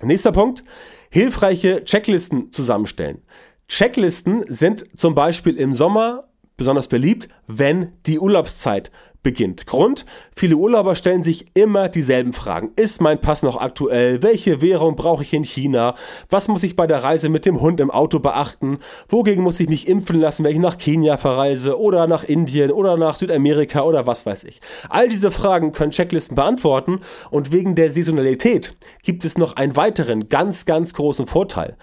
Nächster 0.00 0.32
Punkt, 0.32 0.64
hilfreiche 1.10 1.84
Checklisten 1.84 2.52
zusammenstellen. 2.52 3.22
Checklisten 3.68 4.44
sind 4.48 4.98
zum 4.98 5.14
Beispiel 5.14 5.56
im 5.56 5.74
Sommer 5.74 6.24
besonders 6.56 6.88
beliebt, 6.88 7.28
wenn 7.46 7.92
die 8.06 8.18
Urlaubszeit 8.18 8.90
beginnt. 9.22 9.66
Grund, 9.66 10.04
viele 10.34 10.56
Urlauber 10.56 10.94
stellen 10.94 11.22
sich 11.22 11.46
immer 11.54 11.88
dieselben 11.88 12.32
Fragen. 12.32 12.72
Ist 12.76 13.00
mein 13.00 13.20
Pass 13.20 13.42
noch 13.42 13.56
aktuell? 13.56 14.22
Welche 14.22 14.60
Währung 14.60 14.96
brauche 14.96 15.22
ich 15.22 15.32
in 15.32 15.44
China? 15.44 15.94
Was 16.28 16.48
muss 16.48 16.62
ich 16.62 16.76
bei 16.76 16.86
der 16.86 17.02
Reise 17.02 17.28
mit 17.28 17.46
dem 17.46 17.60
Hund 17.60 17.80
im 17.80 17.90
Auto 17.90 18.18
beachten? 18.18 18.78
Wogegen 19.08 19.44
muss 19.44 19.60
ich 19.60 19.68
mich 19.68 19.86
impfen 19.86 20.20
lassen, 20.20 20.44
wenn 20.44 20.52
ich 20.52 20.58
nach 20.58 20.78
Kenia 20.78 21.16
verreise 21.16 21.78
oder 21.78 22.06
nach 22.06 22.24
Indien 22.24 22.72
oder 22.72 22.96
nach 22.96 23.16
Südamerika 23.16 23.82
oder 23.82 24.06
was 24.06 24.26
weiß 24.26 24.44
ich? 24.44 24.60
All 24.88 25.08
diese 25.08 25.30
Fragen 25.30 25.72
können 25.72 25.92
Checklisten 25.92 26.34
beantworten 26.34 27.00
und 27.30 27.52
wegen 27.52 27.74
der 27.74 27.90
Saisonalität 27.90 28.76
gibt 29.02 29.24
es 29.24 29.38
noch 29.38 29.56
einen 29.56 29.76
weiteren 29.76 30.28
ganz, 30.28 30.66
ganz 30.66 30.94
großen 30.94 31.26
Vorteil. 31.26 31.76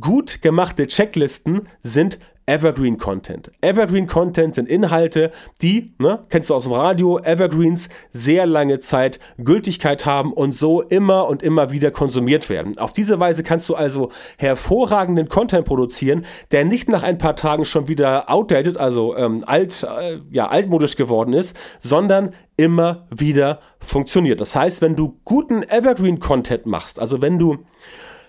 Gut 0.00 0.42
gemachte 0.42 0.86
Checklisten 0.86 1.68
sind 1.80 2.18
Evergreen 2.48 2.96
Content. 2.96 3.52
Evergreen 3.60 4.06
Content 4.06 4.54
sind 4.54 4.70
Inhalte, 4.70 5.30
die, 5.60 5.92
ne, 5.98 6.24
kennst 6.30 6.48
du 6.48 6.54
aus 6.54 6.64
dem 6.64 6.72
Radio, 6.72 7.18
Evergreens 7.18 7.90
sehr 8.10 8.46
lange 8.46 8.78
Zeit 8.78 9.20
Gültigkeit 9.36 10.06
haben 10.06 10.32
und 10.32 10.54
so 10.54 10.80
immer 10.80 11.28
und 11.28 11.42
immer 11.42 11.70
wieder 11.70 11.90
konsumiert 11.90 12.48
werden. 12.48 12.78
Auf 12.78 12.94
diese 12.94 13.20
Weise 13.20 13.42
kannst 13.42 13.68
du 13.68 13.74
also 13.74 14.10
hervorragenden 14.38 15.28
Content 15.28 15.66
produzieren, 15.66 16.24
der 16.50 16.64
nicht 16.64 16.88
nach 16.88 17.02
ein 17.02 17.18
paar 17.18 17.36
Tagen 17.36 17.66
schon 17.66 17.86
wieder 17.86 18.30
outdated, 18.30 18.78
also 18.78 19.14
ähm, 19.14 19.44
alt, 19.46 19.82
äh, 19.82 20.18
ja, 20.30 20.48
altmodisch 20.48 20.96
geworden 20.96 21.34
ist, 21.34 21.54
sondern 21.78 22.32
immer 22.56 23.06
wieder 23.14 23.60
funktioniert. 23.78 24.40
Das 24.40 24.56
heißt, 24.56 24.80
wenn 24.80 24.96
du 24.96 25.20
guten 25.24 25.62
Evergreen 25.62 26.18
Content 26.18 26.64
machst, 26.64 26.98
also 26.98 27.20
wenn 27.20 27.38
du 27.38 27.58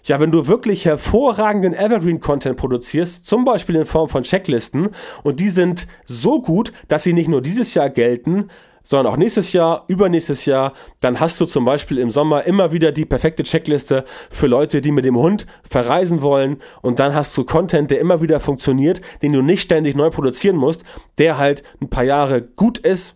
ja, 0.04 0.20
wenn 0.20 0.32
du 0.32 0.48
wirklich 0.48 0.86
hervorragenden 0.86 1.74
Evergreen-Content 1.74 2.58
produzierst, 2.58 3.26
zum 3.26 3.46
Beispiel 3.46 3.76
in 3.76 3.86
Form 3.86 4.10
von 4.10 4.24
Checklisten, 4.24 4.90
und 5.24 5.40
die 5.40 5.50
sind 5.50 5.88
so 6.06 6.42
gut, 6.42 6.74
dass 6.88 7.04
sie 7.04 7.14
nicht 7.14 7.30
nur 7.30 7.42
dieses 7.42 7.74
Jahr 7.74 7.90
gelten, 7.90 8.50
sondern 8.82 9.14
auch 9.14 9.18
nächstes 9.18 9.54
Jahr, 9.54 9.84
übernächstes 9.88 10.46
Jahr, 10.46 10.74
dann 11.02 11.20
hast 11.20 11.40
du 11.40 11.46
zum 11.46 11.66
Beispiel 11.66 12.00
im 12.00 12.12
Sommer 12.12 12.46
immer 12.46 12.72
wieder 12.72 12.92
die 12.92 13.06
perfekte 13.06 13.44
Checkliste 13.44 14.06
für 14.30 14.48
Leute, 14.48 14.82
die 14.82 14.92
mit 14.92 15.06
dem 15.06 15.18
Hund 15.18 15.46
verreisen 15.70 16.22
wollen. 16.22 16.58
Und 16.82 17.00
dann 17.00 17.14
hast 17.14 17.36
du 17.38 17.44
Content, 17.44 17.92
der 17.92 18.00
immer 18.00 18.22
wieder 18.22 18.40
funktioniert, 18.40 19.02
den 19.22 19.34
du 19.34 19.42
nicht 19.42 19.62
ständig 19.62 19.96
neu 19.96 20.10
produzieren 20.10 20.56
musst, 20.56 20.84
der 21.18 21.38
halt 21.38 21.64
ein 21.82 21.90
paar 21.90 22.04
Jahre 22.04 22.42
gut 22.42 22.80
ist 22.80 23.16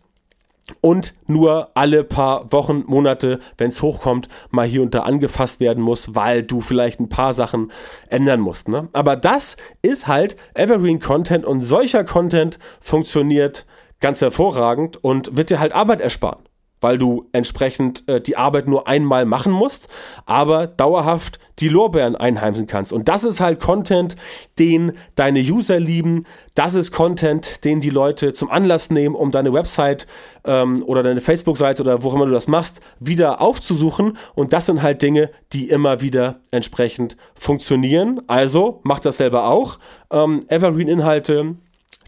und 0.81 1.13
nur 1.27 1.69
alle 1.75 2.03
paar 2.03 2.51
Wochen, 2.51 2.83
Monate, 2.87 3.39
wenn 3.57 3.69
es 3.69 3.81
hochkommt, 3.81 4.29
mal 4.49 4.65
hier 4.65 4.81
und 4.81 4.93
da 4.93 5.01
angefasst 5.01 5.59
werden 5.59 5.83
muss, 5.83 6.15
weil 6.15 6.43
du 6.43 6.61
vielleicht 6.61 6.99
ein 6.99 7.09
paar 7.09 7.33
Sachen 7.33 7.71
ändern 8.07 8.39
musst. 8.39 8.69
Ne? 8.69 8.87
Aber 8.93 9.15
das 9.15 9.57
ist 9.81 10.07
halt 10.07 10.37
Evergreen 10.53 10.99
Content 10.99 11.45
und 11.45 11.61
solcher 11.61 12.03
Content 12.03 12.59
funktioniert 12.79 13.65
ganz 13.99 14.21
hervorragend 14.21 15.03
und 15.03 15.35
wird 15.35 15.49
dir 15.49 15.59
halt 15.59 15.73
Arbeit 15.73 16.01
ersparen. 16.01 16.43
Weil 16.83 16.97
du 16.97 17.29
entsprechend 17.31 18.07
äh, 18.07 18.21
die 18.21 18.37
Arbeit 18.37 18.67
nur 18.67 18.87
einmal 18.87 19.25
machen 19.25 19.51
musst, 19.51 19.87
aber 20.25 20.67
dauerhaft 20.67 21.39
die 21.59 21.69
Lorbeeren 21.69 22.15
einheimsen 22.15 22.67
kannst. 22.67 22.91
Und 22.91 23.07
das 23.07 23.23
ist 23.23 23.39
halt 23.39 23.59
Content, 23.59 24.15
den 24.59 24.93
deine 25.15 25.39
User 25.39 25.79
lieben. 25.79 26.25
Das 26.55 26.73
ist 26.73 26.91
Content, 26.91 27.63
den 27.63 27.79
die 27.79 27.89
Leute 27.89 28.33
zum 28.33 28.49
Anlass 28.49 28.89
nehmen, 28.89 29.15
um 29.15 29.31
deine 29.31 29.53
Website 29.53 30.07
ähm, 30.45 30.83
oder 30.85 31.03
deine 31.03 31.21
Facebook-Seite 31.21 31.83
oder 31.83 32.03
wo 32.03 32.11
immer 32.11 32.25
du 32.25 32.31
das 32.31 32.47
machst, 32.47 32.81
wieder 32.99 33.39
aufzusuchen. 33.39 34.17
Und 34.35 34.53
das 34.53 34.65
sind 34.65 34.81
halt 34.81 35.01
Dinge, 35.01 35.29
die 35.53 35.69
immer 35.69 36.01
wieder 36.01 36.41
entsprechend 36.51 37.17
funktionieren. 37.35 38.21
Also 38.27 38.81
mach 38.83 38.99
das 38.99 39.17
selber 39.17 39.47
auch. 39.47 39.79
Ähm, 40.11 40.41
Evergreen-Inhalte 40.47 41.55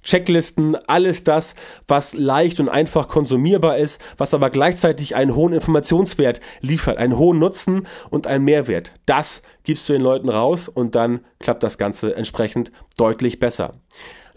Checklisten, 0.06 0.78
alles 0.88 1.24
das, 1.24 1.56
was 1.88 2.14
leicht 2.14 2.60
und 2.62 2.70
einfach 2.70 3.10
konsumierbar 3.10 3.78
ist, 3.78 4.02
was 4.18 4.34
aber 4.34 4.50
gleichzeitig 4.50 5.16
einen 5.16 5.36
hohen 5.36 5.52
Informationswert 5.52 6.40
liefert, 6.62 6.98
einen 6.98 7.18
hohen 7.18 7.40
Nutzen 7.40 7.88
und 8.10 8.28
einen 8.28 8.46
Mehrwert. 8.46 8.94
Das 9.06 9.42
gibst 9.64 9.90
du 9.90 9.94
den 9.94 10.02
Leuten 10.02 10.30
raus 10.30 10.70
und 10.70 10.96
dann 10.96 11.22
klappt 11.40 11.64
das 11.64 11.78
Ganze 11.78 12.16
entsprechend 12.16 12.72
deutlich 12.98 13.40
besser. 13.40 13.74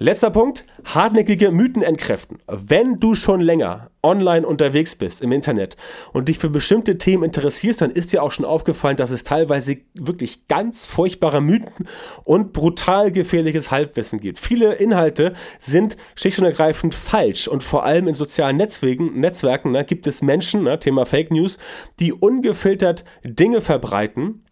Letzter 0.01 0.31
Punkt, 0.31 0.65
hartnäckige 0.85 1.51
Mythen 1.51 1.83
entkräften. 1.83 2.39
Wenn 2.47 3.01
du 3.01 3.17
schon 3.17 3.41
länger 3.41 3.91
online 4.01 4.47
unterwegs 4.47 4.95
bist 4.95 5.21
im 5.23 5.33
Internet 5.33 5.77
und 6.13 6.29
dich 6.29 6.39
für 6.39 6.51
bestimmte 6.51 6.99
Themen 6.99 7.25
interessierst, 7.25 7.81
dann 7.81 7.91
ist 7.91 8.13
dir 8.13 8.23
auch 8.23 8.31
schon 8.31 8.45
aufgefallen, 8.45 8.97
dass 8.97 9.11
es 9.11 9.25
teilweise 9.25 9.79
wirklich 9.95 10.47
ganz 10.47 10.87
furchtbare 10.87 11.41
Mythen 11.41 11.89
und 12.23 12.53
brutal 12.53 13.11
gefährliches 13.11 13.73
Halbwissen 13.73 14.21
gibt. 14.21 14.39
Viele 14.39 14.75
Inhalte 14.75 15.33
sind 15.59 15.97
schlicht 16.15 16.39
und 16.39 16.45
ergreifend 16.45 16.95
falsch 16.95 17.49
und 17.49 17.65
vor 17.65 17.85
allem 17.85 18.07
in 18.07 18.15
sozialen 18.15 18.57
Netzwerken, 18.57 19.19
Netzwerken 19.19 19.73
ne, 19.73 19.85
gibt 19.85 20.07
es 20.07 20.23
Menschen, 20.23 20.63
ne, 20.63 20.79
Thema 20.79 21.07
Fake 21.07 21.33
News, 21.33 21.59
die 21.99 22.13
ungefiltert 22.13 23.05
Dinge 23.25 23.61
verbreiten 23.61 24.45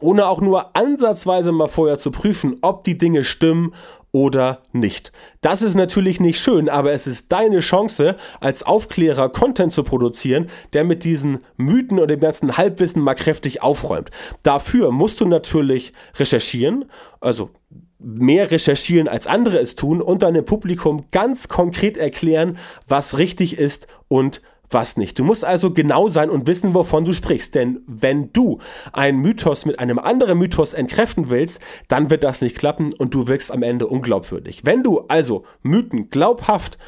ohne 0.00 0.26
auch 0.26 0.40
nur 0.40 0.74
ansatzweise 0.74 1.52
mal 1.52 1.68
vorher 1.68 1.98
zu 1.98 2.10
prüfen, 2.10 2.56
ob 2.62 2.84
die 2.84 2.96
Dinge 2.96 3.24
stimmen 3.24 3.74
oder 4.12 4.62
nicht. 4.72 5.10
Das 5.40 5.62
ist 5.62 5.74
natürlich 5.74 6.20
nicht 6.20 6.38
schön, 6.38 6.68
aber 6.68 6.92
es 6.92 7.06
ist 7.06 7.32
deine 7.32 7.60
Chance, 7.60 8.16
als 8.40 8.62
Aufklärer 8.62 9.30
Content 9.30 9.72
zu 9.72 9.82
produzieren, 9.82 10.48
der 10.74 10.84
mit 10.84 11.02
diesen 11.02 11.40
Mythen 11.56 11.98
und 11.98 12.08
dem 12.08 12.20
ganzen 12.20 12.56
Halbwissen 12.58 13.02
mal 13.02 13.14
kräftig 13.14 13.62
aufräumt. 13.62 14.10
Dafür 14.42 14.90
musst 14.90 15.20
du 15.20 15.26
natürlich 15.26 15.94
recherchieren, 16.18 16.84
also 17.20 17.50
mehr 17.98 18.50
recherchieren 18.50 19.08
als 19.08 19.26
andere 19.26 19.58
es 19.58 19.76
tun 19.76 20.02
und 20.02 20.22
deinem 20.22 20.44
Publikum 20.44 21.06
ganz 21.12 21.48
konkret 21.48 21.96
erklären, 21.96 22.58
was 22.86 23.16
richtig 23.16 23.56
ist 23.56 23.86
und 24.08 24.42
was 24.72 24.96
nicht. 24.96 25.18
Du 25.18 25.24
musst 25.24 25.44
also 25.44 25.72
genau 25.72 26.08
sein 26.08 26.30
und 26.30 26.46
wissen, 26.46 26.74
wovon 26.74 27.04
du 27.04 27.12
sprichst. 27.12 27.54
Denn 27.54 27.80
wenn 27.86 28.32
du 28.32 28.58
einen 28.92 29.20
Mythos 29.20 29.64
mit 29.64 29.78
einem 29.78 29.98
anderen 29.98 30.38
Mythos 30.38 30.74
entkräften 30.74 31.30
willst, 31.30 31.58
dann 31.88 32.10
wird 32.10 32.24
das 32.24 32.40
nicht 32.40 32.56
klappen 32.56 32.92
und 32.92 33.14
du 33.14 33.26
wirkst 33.26 33.50
am 33.50 33.62
Ende 33.62 33.86
unglaubwürdig. 33.86 34.64
Wenn 34.64 34.82
du 34.82 35.00
also 35.08 35.44
Mythen 35.62 36.10
glaubhaft 36.10 36.78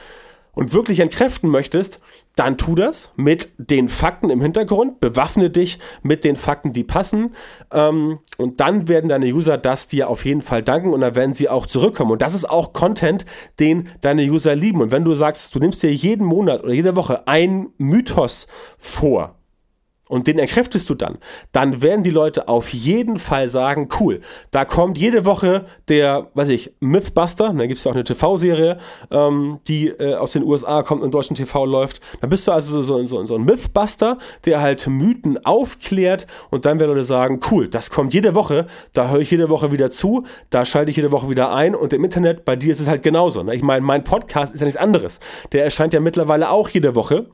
und 0.54 0.72
wirklich 0.72 1.00
entkräften 1.00 1.50
möchtest, 1.50 2.00
dann 2.36 2.58
tu 2.58 2.74
das 2.74 3.12
mit 3.16 3.50
den 3.58 3.88
Fakten 3.88 4.28
im 4.28 4.40
Hintergrund, 4.40 4.98
bewaffne 4.98 5.50
dich 5.50 5.78
mit 6.02 6.24
den 6.24 6.36
Fakten, 6.36 6.72
die 6.72 6.82
passen. 6.82 7.34
Ähm, 7.72 8.18
und 8.38 8.60
dann 8.60 8.88
werden 8.88 9.08
deine 9.08 9.26
User 9.26 9.56
das 9.56 9.86
dir 9.86 10.08
auf 10.08 10.24
jeden 10.24 10.42
Fall 10.42 10.62
danken 10.62 10.92
und 10.92 11.00
dann 11.00 11.14
werden 11.14 11.32
sie 11.32 11.48
auch 11.48 11.66
zurückkommen. 11.66 12.10
Und 12.10 12.22
das 12.22 12.34
ist 12.34 12.48
auch 12.48 12.72
Content, 12.72 13.24
den 13.60 13.88
deine 14.00 14.22
User 14.22 14.56
lieben. 14.56 14.82
Und 14.82 14.90
wenn 14.90 15.04
du 15.04 15.14
sagst, 15.14 15.54
du 15.54 15.60
nimmst 15.60 15.82
dir 15.82 15.94
jeden 15.94 16.26
Monat 16.26 16.64
oder 16.64 16.72
jede 16.72 16.96
Woche 16.96 17.28
ein 17.28 17.68
Mythos 17.78 18.48
vor, 18.78 19.36
und 20.08 20.26
den 20.26 20.38
erkräftest 20.38 20.88
du 20.90 20.94
dann, 20.94 21.18
dann 21.52 21.80
werden 21.80 22.02
die 22.02 22.10
Leute 22.10 22.48
auf 22.48 22.72
jeden 22.74 23.18
Fall 23.18 23.48
sagen, 23.48 23.88
cool, 24.00 24.20
da 24.50 24.64
kommt 24.64 24.98
jede 24.98 25.24
Woche 25.24 25.64
der, 25.88 26.28
weiß 26.34 26.50
ich, 26.50 26.72
Mythbuster, 26.80 27.54
da 27.56 27.66
gibt 27.66 27.78
es 27.78 27.84
ja 27.84 27.90
auch 27.90 27.94
eine 27.94 28.04
TV-Serie, 28.04 28.78
ähm, 29.10 29.60
die 29.66 29.88
äh, 29.88 30.14
aus 30.14 30.32
den 30.32 30.42
USA 30.42 30.82
kommt 30.82 31.00
und 31.00 31.08
in 31.08 31.12
deutschen 31.12 31.36
TV 31.36 31.64
läuft. 31.64 32.00
Dann 32.20 32.28
bist 32.28 32.46
du 32.46 32.52
also 32.52 32.82
so, 32.82 33.04
so, 33.04 33.24
so 33.24 33.34
ein 33.34 33.44
Mythbuster, 33.44 34.18
der 34.44 34.60
halt 34.60 34.86
Mythen 34.86 35.44
aufklärt 35.44 36.26
und 36.50 36.66
dann 36.66 36.78
werden 36.78 36.90
Leute 36.90 37.04
sagen, 37.04 37.40
cool, 37.50 37.68
das 37.68 37.90
kommt 37.90 38.12
jede 38.12 38.34
Woche, 38.34 38.66
da 38.92 39.08
höre 39.08 39.20
ich 39.20 39.30
jede 39.30 39.48
Woche 39.48 39.72
wieder 39.72 39.90
zu, 39.90 40.24
da 40.50 40.64
schalte 40.64 40.90
ich 40.90 40.96
jede 40.96 41.12
Woche 41.12 41.30
wieder 41.30 41.54
ein 41.54 41.74
und 41.74 41.92
im 41.92 42.04
Internet, 42.04 42.44
bei 42.44 42.56
dir 42.56 42.72
ist 42.72 42.80
es 42.80 42.88
halt 42.88 43.02
genauso. 43.02 43.42
Ne? 43.42 43.54
Ich 43.54 43.62
meine, 43.62 43.84
mein 43.84 44.04
Podcast 44.04 44.54
ist 44.54 44.60
ja 44.60 44.66
nichts 44.66 44.80
anderes. 44.80 45.20
Der 45.52 45.64
erscheint 45.64 45.94
ja 45.94 46.00
mittlerweile 46.00 46.50
auch 46.50 46.68
jede 46.68 46.94
Woche. 46.94 47.26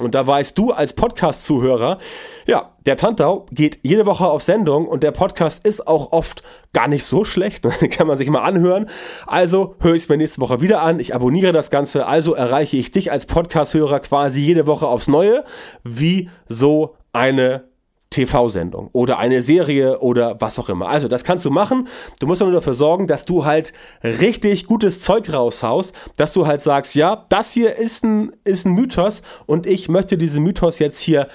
Und 0.00 0.14
da 0.14 0.26
weißt 0.26 0.56
du 0.58 0.72
als 0.72 0.94
Podcast-Zuhörer, 0.94 1.98
ja, 2.46 2.72
der 2.86 2.96
Tantau 2.96 3.46
geht 3.52 3.78
jede 3.82 4.06
Woche 4.06 4.26
auf 4.26 4.42
Sendung 4.42 4.88
und 4.88 5.02
der 5.02 5.12
Podcast 5.12 5.64
ist 5.66 5.86
auch 5.86 6.12
oft 6.12 6.42
gar 6.72 6.88
nicht 6.88 7.04
so 7.04 7.24
schlecht. 7.24 7.62
Kann 7.90 8.06
man 8.06 8.16
sich 8.16 8.28
mal 8.30 8.42
anhören. 8.42 8.88
Also 9.26 9.76
höre 9.80 9.94
ich 9.94 10.04
es 10.04 10.08
mir 10.08 10.16
nächste 10.16 10.40
Woche 10.40 10.60
wieder 10.60 10.82
an. 10.82 11.00
Ich 11.00 11.14
abonniere 11.14 11.52
das 11.52 11.70
Ganze. 11.70 12.06
Also 12.06 12.34
erreiche 12.34 12.76
ich 12.76 12.90
dich 12.90 13.12
als 13.12 13.26
Podcast-Hörer 13.26 14.00
quasi 14.00 14.40
jede 14.40 14.66
Woche 14.66 14.86
aufs 14.86 15.08
Neue, 15.08 15.44
wie 15.84 16.30
so 16.48 16.96
eine 17.12 17.69
TV-Sendung 18.10 18.90
oder 18.92 19.18
eine 19.18 19.40
Serie 19.40 20.00
oder 20.00 20.40
was 20.40 20.58
auch 20.58 20.68
immer. 20.68 20.88
Also 20.88 21.06
das 21.06 21.22
kannst 21.22 21.44
du 21.44 21.50
machen. 21.50 21.86
Du 22.18 22.26
musst 22.26 22.42
nur 22.42 22.50
dafür 22.50 22.74
sorgen, 22.74 23.06
dass 23.06 23.24
du 23.24 23.44
halt 23.44 23.72
richtig 24.02 24.66
gutes 24.66 25.00
Zeug 25.00 25.32
raushaust, 25.32 25.94
dass 26.16 26.32
du 26.32 26.46
halt 26.46 26.60
sagst, 26.60 26.96
ja, 26.96 27.24
das 27.28 27.52
hier 27.52 27.76
ist 27.76 28.02
ein, 28.02 28.32
ist 28.42 28.66
ein 28.66 28.72
Mythos 28.72 29.22
und 29.46 29.66
ich 29.66 29.88
möchte 29.88 30.18
diesen 30.18 30.42
Mythos 30.42 30.80
jetzt 30.80 30.98
hier 30.98 31.28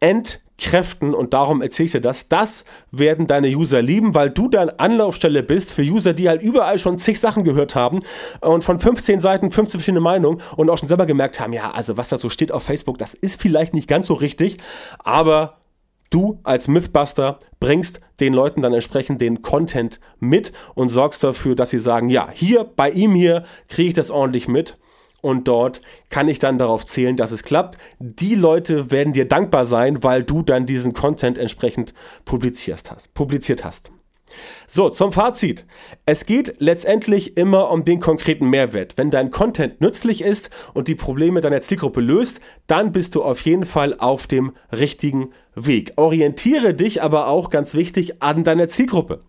entkräften 0.00 1.14
und 1.14 1.34
darum 1.34 1.60
erzähle 1.60 1.86
ich 1.86 1.92
dir 1.92 2.00
das. 2.00 2.28
Das 2.28 2.64
werden 2.90 3.26
deine 3.26 3.48
User 3.48 3.82
lieben, 3.82 4.14
weil 4.14 4.30
du 4.30 4.48
dann 4.48 4.70
Anlaufstelle 4.70 5.42
bist 5.42 5.70
für 5.74 5.82
User, 5.82 6.14
die 6.14 6.30
halt 6.30 6.40
überall 6.40 6.78
schon 6.78 6.96
zig 6.96 7.20
Sachen 7.20 7.44
gehört 7.44 7.74
haben 7.74 8.00
und 8.40 8.64
von 8.64 8.78
15 8.78 9.20
Seiten 9.20 9.50
15 9.50 9.80
verschiedene 9.80 10.00
Meinungen 10.00 10.40
und 10.56 10.70
auch 10.70 10.78
schon 10.78 10.88
selber 10.88 11.04
gemerkt 11.04 11.40
haben, 11.40 11.52
ja, 11.52 11.72
also 11.72 11.98
was 11.98 12.08
da 12.08 12.16
so 12.16 12.30
steht 12.30 12.52
auf 12.52 12.62
Facebook, 12.62 12.96
das 12.96 13.12
ist 13.12 13.38
vielleicht 13.38 13.74
nicht 13.74 13.86
ganz 13.86 14.06
so 14.06 14.14
richtig, 14.14 14.56
aber 14.98 15.58
Du 16.12 16.40
als 16.44 16.68
Mythbuster 16.68 17.38
bringst 17.58 18.02
den 18.20 18.34
Leuten 18.34 18.60
dann 18.60 18.74
entsprechend 18.74 19.22
den 19.22 19.40
Content 19.40 19.98
mit 20.20 20.52
und 20.74 20.90
sorgst 20.90 21.24
dafür, 21.24 21.54
dass 21.54 21.70
sie 21.70 21.78
sagen, 21.78 22.10
ja, 22.10 22.28
hier 22.30 22.64
bei 22.64 22.90
ihm 22.90 23.14
hier 23.14 23.44
kriege 23.68 23.88
ich 23.88 23.94
das 23.94 24.10
ordentlich 24.10 24.46
mit 24.46 24.76
und 25.22 25.48
dort 25.48 25.80
kann 26.10 26.28
ich 26.28 26.38
dann 26.38 26.58
darauf 26.58 26.84
zählen, 26.84 27.16
dass 27.16 27.32
es 27.32 27.42
klappt. 27.42 27.78
Die 27.98 28.34
Leute 28.34 28.90
werden 28.90 29.14
dir 29.14 29.26
dankbar 29.26 29.64
sein, 29.64 30.02
weil 30.02 30.22
du 30.22 30.42
dann 30.42 30.66
diesen 30.66 30.92
Content 30.92 31.38
entsprechend 31.38 31.94
publiziert 32.26 32.90
hast. 32.90 33.14
Publiziert 33.14 33.64
hast. 33.64 33.90
So, 34.66 34.90
zum 34.90 35.12
Fazit. 35.12 35.66
Es 36.06 36.26
geht 36.26 36.56
letztendlich 36.58 37.36
immer 37.36 37.70
um 37.70 37.84
den 37.84 38.00
konkreten 38.00 38.48
Mehrwert. 38.48 38.94
Wenn 38.96 39.10
dein 39.10 39.30
Content 39.30 39.80
nützlich 39.80 40.22
ist 40.22 40.50
und 40.74 40.88
die 40.88 40.94
Probleme 40.94 41.40
deiner 41.40 41.60
Zielgruppe 41.60 42.00
löst, 42.00 42.40
dann 42.66 42.92
bist 42.92 43.14
du 43.14 43.22
auf 43.22 43.40
jeden 43.42 43.64
Fall 43.64 43.98
auf 43.98 44.26
dem 44.26 44.52
richtigen 44.70 45.32
Weg. 45.54 45.92
Orientiere 45.96 46.74
dich 46.74 47.02
aber 47.02 47.28
auch 47.28 47.50
ganz 47.50 47.74
wichtig 47.74 48.22
an 48.22 48.44
deiner 48.44 48.68
Zielgruppe. 48.68 49.20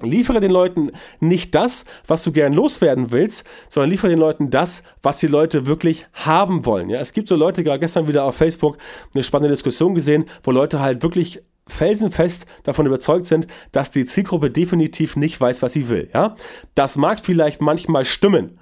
Liefere 0.00 0.40
den 0.40 0.50
Leuten 0.50 0.90
nicht 1.20 1.54
das, 1.54 1.84
was 2.06 2.24
du 2.24 2.32
gern 2.32 2.52
loswerden 2.52 3.12
willst, 3.12 3.46
sondern 3.68 3.90
liefere 3.90 4.10
den 4.10 4.18
Leuten 4.18 4.50
das, 4.50 4.82
was 5.02 5.20
die 5.20 5.28
Leute 5.28 5.66
wirklich 5.66 6.06
haben 6.12 6.66
wollen. 6.66 6.90
Ja, 6.90 7.00
es 7.00 7.12
gibt 7.12 7.28
so 7.28 7.36
Leute, 7.36 7.62
gerade 7.62 7.78
gestern 7.78 8.08
wieder 8.08 8.24
auf 8.24 8.36
Facebook 8.36 8.78
eine 9.14 9.22
spannende 9.22 9.54
Diskussion 9.54 9.94
gesehen, 9.94 10.24
wo 10.42 10.50
Leute 10.50 10.80
halt 10.80 11.02
wirklich 11.02 11.42
felsenfest 11.68 12.46
davon 12.64 12.86
überzeugt 12.86 13.26
sind, 13.26 13.46
dass 13.70 13.90
die 13.90 14.04
Zielgruppe 14.04 14.50
definitiv 14.50 15.14
nicht 15.14 15.40
weiß, 15.40 15.62
was 15.62 15.72
sie 15.72 15.88
will. 15.88 16.10
Ja? 16.12 16.34
Das 16.74 16.96
mag 16.96 17.20
vielleicht 17.20 17.60
manchmal 17.60 18.04
stimmen, 18.04 18.58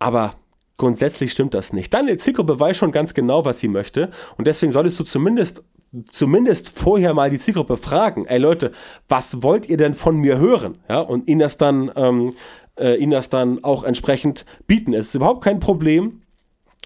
aber 0.00 0.34
grundsätzlich 0.76 1.30
stimmt 1.30 1.54
das 1.54 1.72
nicht. 1.72 1.94
Deine 1.94 2.16
Zielgruppe 2.16 2.58
weiß 2.58 2.76
schon 2.76 2.90
ganz 2.90 3.14
genau, 3.14 3.44
was 3.44 3.60
sie 3.60 3.68
möchte 3.68 4.10
und 4.36 4.46
deswegen 4.46 4.72
solltest 4.72 4.98
du 4.98 5.04
zumindest 5.04 5.62
zumindest 6.10 6.68
vorher 6.68 7.14
mal 7.14 7.30
die 7.30 7.38
Zielgruppe 7.38 7.76
fragen, 7.76 8.26
ey 8.26 8.38
Leute, 8.38 8.72
was 9.08 9.42
wollt 9.42 9.68
ihr 9.68 9.76
denn 9.76 9.94
von 9.94 10.16
mir 10.16 10.38
hören? 10.38 10.78
Ja, 10.88 11.00
und 11.00 11.28
ihnen 11.28 11.40
das 11.40 11.56
dann, 11.56 11.90
ähm, 11.96 12.32
äh, 12.78 12.96
ihnen 12.96 13.12
das 13.12 13.28
dann 13.28 13.62
auch 13.62 13.84
entsprechend 13.84 14.44
bieten. 14.66 14.92
Es 14.92 15.08
ist 15.08 15.14
überhaupt 15.14 15.44
kein 15.44 15.60
Problem, 15.60 16.22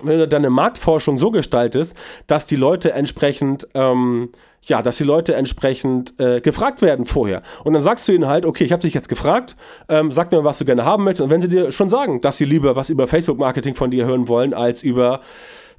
wenn 0.03 0.19
du 0.19 0.29
deine 0.29 0.51
Marktforschung 0.51 1.19
so 1.19 1.31
gestaltest, 1.31 1.97
dass 2.27 2.47
die 2.47 2.57
Leute 2.57 2.93
entsprechend 2.93 3.67
ähm, 3.75 4.31
ja, 4.63 4.83
dass 4.83 4.99
die 4.99 5.05
Leute 5.05 5.35
entsprechend 5.35 6.19
äh, 6.19 6.41
gefragt 6.41 6.83
werden 6.83 7.07
vorher. 7.07 7.43
Und 7.65 7.73
dann 7.73 7.83
sagst 7.83 8.07
du 8.09 8.13
ihnen 8.13 8.27
halt, 8.27 8.45
okay, 8.45 8.65
ich 8.65 8.73
habe 8.73 8.83
dich 8.83 8.95
jetzt 8.95 9.09
gefragt, 9.09 9.57
ähm, 9.89 10.13
sag 10.13 10.31
mir, 10.31 10.45
was 10.45 10.59
du 10.59 10.65
gerne 10.65 10.85
haben 10.85 11.05
möchtest. 11.05 11.23
Und 11.23 11.31
wenn 11.31 11.41
sie 11.41 11.49
dir 11.49 11.71
schon 11.71 11.89
sagen, 11.89 12.21
dass 12.21 12.37
sie 12.37 12.45
lieber 12.45 12.77
was 12.77 12.91
über 12.91 13.07
Facebook-Marketing 13.07 13.75
von 13.75 13.91
dir 13.91 14.05
hören 14.05 14.29
wollen, 14.29 14.55
als 14.55 14.83
über 14.83 15.21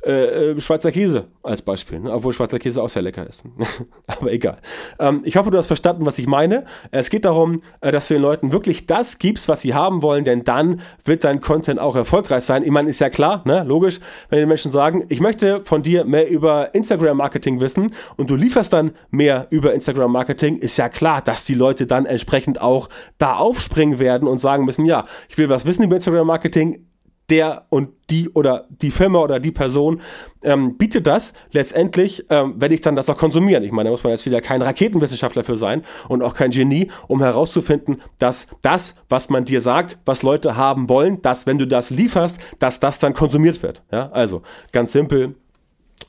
äh, 0.09 0.51
äh, 0.51 0.59
Schweizer 0.59 0.91
Käse 0.91 1.27
als 1.43 1.61
Beispiel, 1.61 1.99
ne? 1.99 2.11
obwohl 2.11 2.33
Schweizer 2.33 2.57
Käse 2.57 2.81
auch 2.81 2.89
sehr 2.89 3.03
lecker 3.03 3.27
ist. 3.27 3.43
Aber 4.07 4.31
egal. 4.31 4.57
Ähm, 4.99 5.21
ich 5.23 5.35
hoffe, 5.35 5.51
du 5.51 5.57
hast 5.59 5.67
verstanden, 5.67 6.03
was 6.03 6.17
ich 6.17 6.25
meine. 6.25 6.65
Es 6.89 7.11
geht 7.11 7.25
darum, 7.25 7.61
äh, 7.81 7.91
dass 7.91 8.07
du 8.07 8.15
den 8.15 8.23
Leuten 8.23 8.51
wirklich 8.51 8.87
das 8.87 9.19
gibst, 9.19 9.47
was 9.47 9.61
sie 9.61 9.75
haben 9.75 10.01
wollen, 10.01 10.23
denn 10.23 10.43
dann 10.43 10.81
wird 11.03 11.23
dein 11.23 11.41
Content 11.41 11.79
auch 11.79 11.95
erfolgreich 11.95 12.43
sein. 12.43 12.63
Ich 12.63 12.71
meine, 12.71 12.89
ist 12.89 12.99
ja 12.99 13.11
klar, 13.11 13.43
ne? 13.45 13.63
logisch, 13.63 13.99
wenn 14.29 14.39
die 14.39 14.47
Menschen 14.47 14.71
sagen, 14.71 15.05
ich 15.09 15.19
möchte 15.19 15.63
von 15.63 15.83
dir 15.83 16.05
mehr 16.05 16.27
über 16.27 16.73
Instagram-Marketing 16.73 17.59
wissen 17.59 17.93
und 18.17 18.31
du 18.31 18.35
lieferst 18.35 18.73
dann 18.73 18.93
mehr 19.11 19.45
über 19.51 19.75
Instagram-Marketing, 19.75 20.57
ist 20.57 20.77
ja 20.77 20.89
klar, 20.89 21.21
dass 21.21 21.45
die 21.45 21.53
Leute 21.53 21.85
dann 21.85 22.07
entsprechend 22.07 22.59
auch 22.61 22.89
da 23.19 23.35
aufspringen 23.35 23.99
werden 23.99 24.27
und 24.27 24.39
sagen 24.39 24.65
müssen, 24.65 24.85
ja, 24.85 25.03
ich 25.29 25.37
will 25.37 25.49
was 25.49 25.67
wissen 25.67 25.83
über 25.83 25.97
Instagram-Marketing, 25.97 26.88
der 27.29 27.65
und 27.69 27.89
die 28.09 28.29
oder 28.29 28.65
die 28.69 28.91
Firma 28.91 29.19
oder 29.19 29.39
die 29.39 29.51
Person 29.51 30.01
ähm, 30.43 30.77
bietet 30.77 31.07
das. 31.07 31.33
Letztendlich 31.51 32.25
ähm, 32.29 32.59
werde 32.59 32.75
ich 32.75 32.81
dann 32.81 32.95
das 32.95 33.09
auch 33.09 33.17
konsumieren. 33.17 33.63
Ich 33.63 33.71
meine, 33.71 33.89
da 33.89 33.91
muss 33.91 34.03
man 34.03 34.11
jetzt 34.11 34.25
wieder 34.25 34.41
kein 34.41 34.61
Raketenwissenschaftler 34.61 35.43
für 35.43 35.57
sein 35.57 35.83
und 36.07 36.21
auch 36.21 36.33
kein 36.33 36.51
Genie, 36.51 36.91
um 37.07 37.21
herauszufinden, 37.21 38.01
dass 38.17 38.47
das, 38.61 38.95
was 39.09 39.29
man 39.29 39.45
dir 39.45 39.61
sagt, 39.61 39.99
was 40.05 40.23
Leute 40.23 40.55
haben 40.55 40.89
wollen, 40.89 41.21
dass 41.21 41.47
wenn 41.47 41.57
du 41.57 41.67
das 41.67 41.89
lieferst, 41.89 42.37
dass 42.59 42.79
das 42.79 42.99
dann 42.99 43.13
konsumiert 43.13 43.61
wird. 43.63 43.83
Ja, 43.91 44.09
also 44.11 44.41
ganz 44.71 44.91
simpel. 44.91 45.35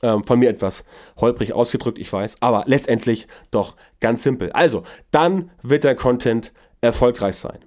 Ähm, 0.02 0.22
von 0.22 0.38
mir 0.38 0.48
etwas 0.48 0.84
holprig 1.20 1.52
ausgedrückt, 1.52 1.98
ich 1.98 2.10
weiß, 2.10 2.36
aber 2.40 2.62
letztendlich 2.66 3.26
doch 3.50 3.74
ganz 3.98 4.22
simpel. 4.22 4.52
Also, 4.52 4.84
dann 5.10 5.50
wird 5.62 5.82
der 5.82 5.96
Content 5.96 6.52
erfolgreich 6.80 7.36
sein. 7.36 7.58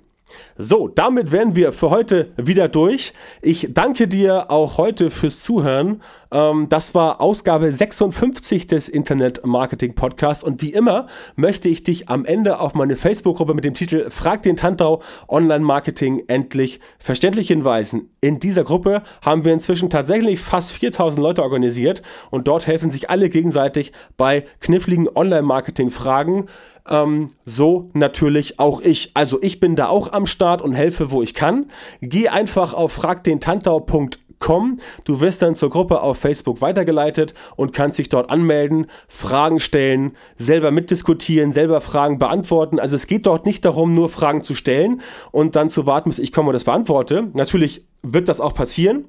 So, 0.58 0.88
damit 0.88 1.32
wären 1.32 1.56
wir 1.56 1.72
für 1.72 1.89
heute 1.89 2.32
wieder 2.38 2.67
durch. 2.67 3.13
Ich 3.41 3.69
danke 3.74 4.08
dir 4.08 4.52
auch 4.52 4.78
heute 4.78 5.10
fürs 5.10 5.41
Zuhören. 5.41 6.02
Ähm, 6.34 6.67
das 6.69 6.96
war 6.96 7.22
Ausgabe 7.22 7.72
56 7.72 8.67
des 8.67 8.89
Internet 8.89 9.46
Marketing 9.46 9.93
Podcasts 9.93 10.43
und 10.43 10.62
wie 10.62 10.74
immer 10.74 11.08
möchte 11.36 11.69
ich 11.69 11.84
dich 11.84 12.10
am 12.10 12.26
Ende 12.26 12.60
auf 12.60 12.74
meine 12.74 12.96
Facebook-Gruppe 12.96 13.54
mit 13.54 13.65
dem 13.65 13.76
Titel 13.76 14.10
Frag 14.10 14.41
den 14.41 14.56
Tantau 14.56 15.02
Online 15.28 15.63
Marketing 15.63 16.24
endlich 16.28 16.80
verständlich 16.98 17.48
hinweisen. 17.48 18.10
In 18.22 18.39
dieser 18.39 18.63
Gruppe 18.63 19.04
haben 19.22 19.46
wir 19.46 19.54
inzwischen 19.54 19.89
tatsächlich 19.89 20.39
fast 20.39 20.72
4000 20.72 21.22
Leute 21.22 21.43
organisiert 21.43 22.02
und 22.32 22.48
dort 22.48 22.67
helfen 22.67 22.89
sich 22.89 23.10
alle 23.10 23.30
gegenseitig 23.30 23.91
bei 24.17 24.46
kniffligen 24.60 25.08
Online 25.15 25.43
Marketing 25.43 25.91
Fragen. 25.91 26.48
Ähm, 26.89 27.30
so 27.46 27.89
natürlich 27.93 28.60
auch 28.60 28.82
ich. 28.82 29.12
Also 29.13 29.39
ich 29.41 29.60
bin 29.60 29.76
da 29.76 29.88
auch 29.88 30.12
am 30.12 30.28
Start 30.28 30.62
und 30.62 30.74
helfe, 30.74 31.12
wo 31.12 31.22
ich 31.22 31.34
kann. 31.34 31.67
Geh 32.02 32.30
einfach 32.30 32.74
auf 32.74 32.91
fragdentantau.com. 32.93 34.80
Du 35.06 35.22
wirst 35.22 35.41
dann 35.41 35.56
zur 35.56 35.69
Gruppe 35.69 36.02
auf 36.02 36.17
Facebook 36.17 36.60
weitergeleitet 36.60 37.34
und 37.56 37.72
kannst 37.72 37.98
dich 38.00 38.10
dort 38.10 38.30
anmelden, 38.30 38.88
Fragen 39.08 39.62
stellen, 39.62 40.17
selber 40.36 40.72
mitdiskutieren, 40.72 41.54
selber 41.54 41.80
Fragen 41.80 42.19
beantworten. 42.19 42.78
Also 42.80 42.98
es 42.98 43.08
geht 43.08 43.26
dort 43.26 43.46
nicht 43.46 43.63
darum, 43.63 43.96
nur 43.96 44.10
Fragen 44.10 44.43
zu 44.43 44.54
stellen 44.54 45.02
und 45.32 45.56
dann 45.56 45.69
zu 45.69 45.86
warten, 45.86 46.10
bis 46.10 46.19
ich 46.19 46.34
komme 46.34 46.50
und 46.50 46.54
das 46.54 46.65
beantworte. 46.65 47.30
Natürlich 47.34 47.86
wird 48.02 48.28
das 48.28 48.41
auch 48.41 48.54
passieren. 48.54 49.06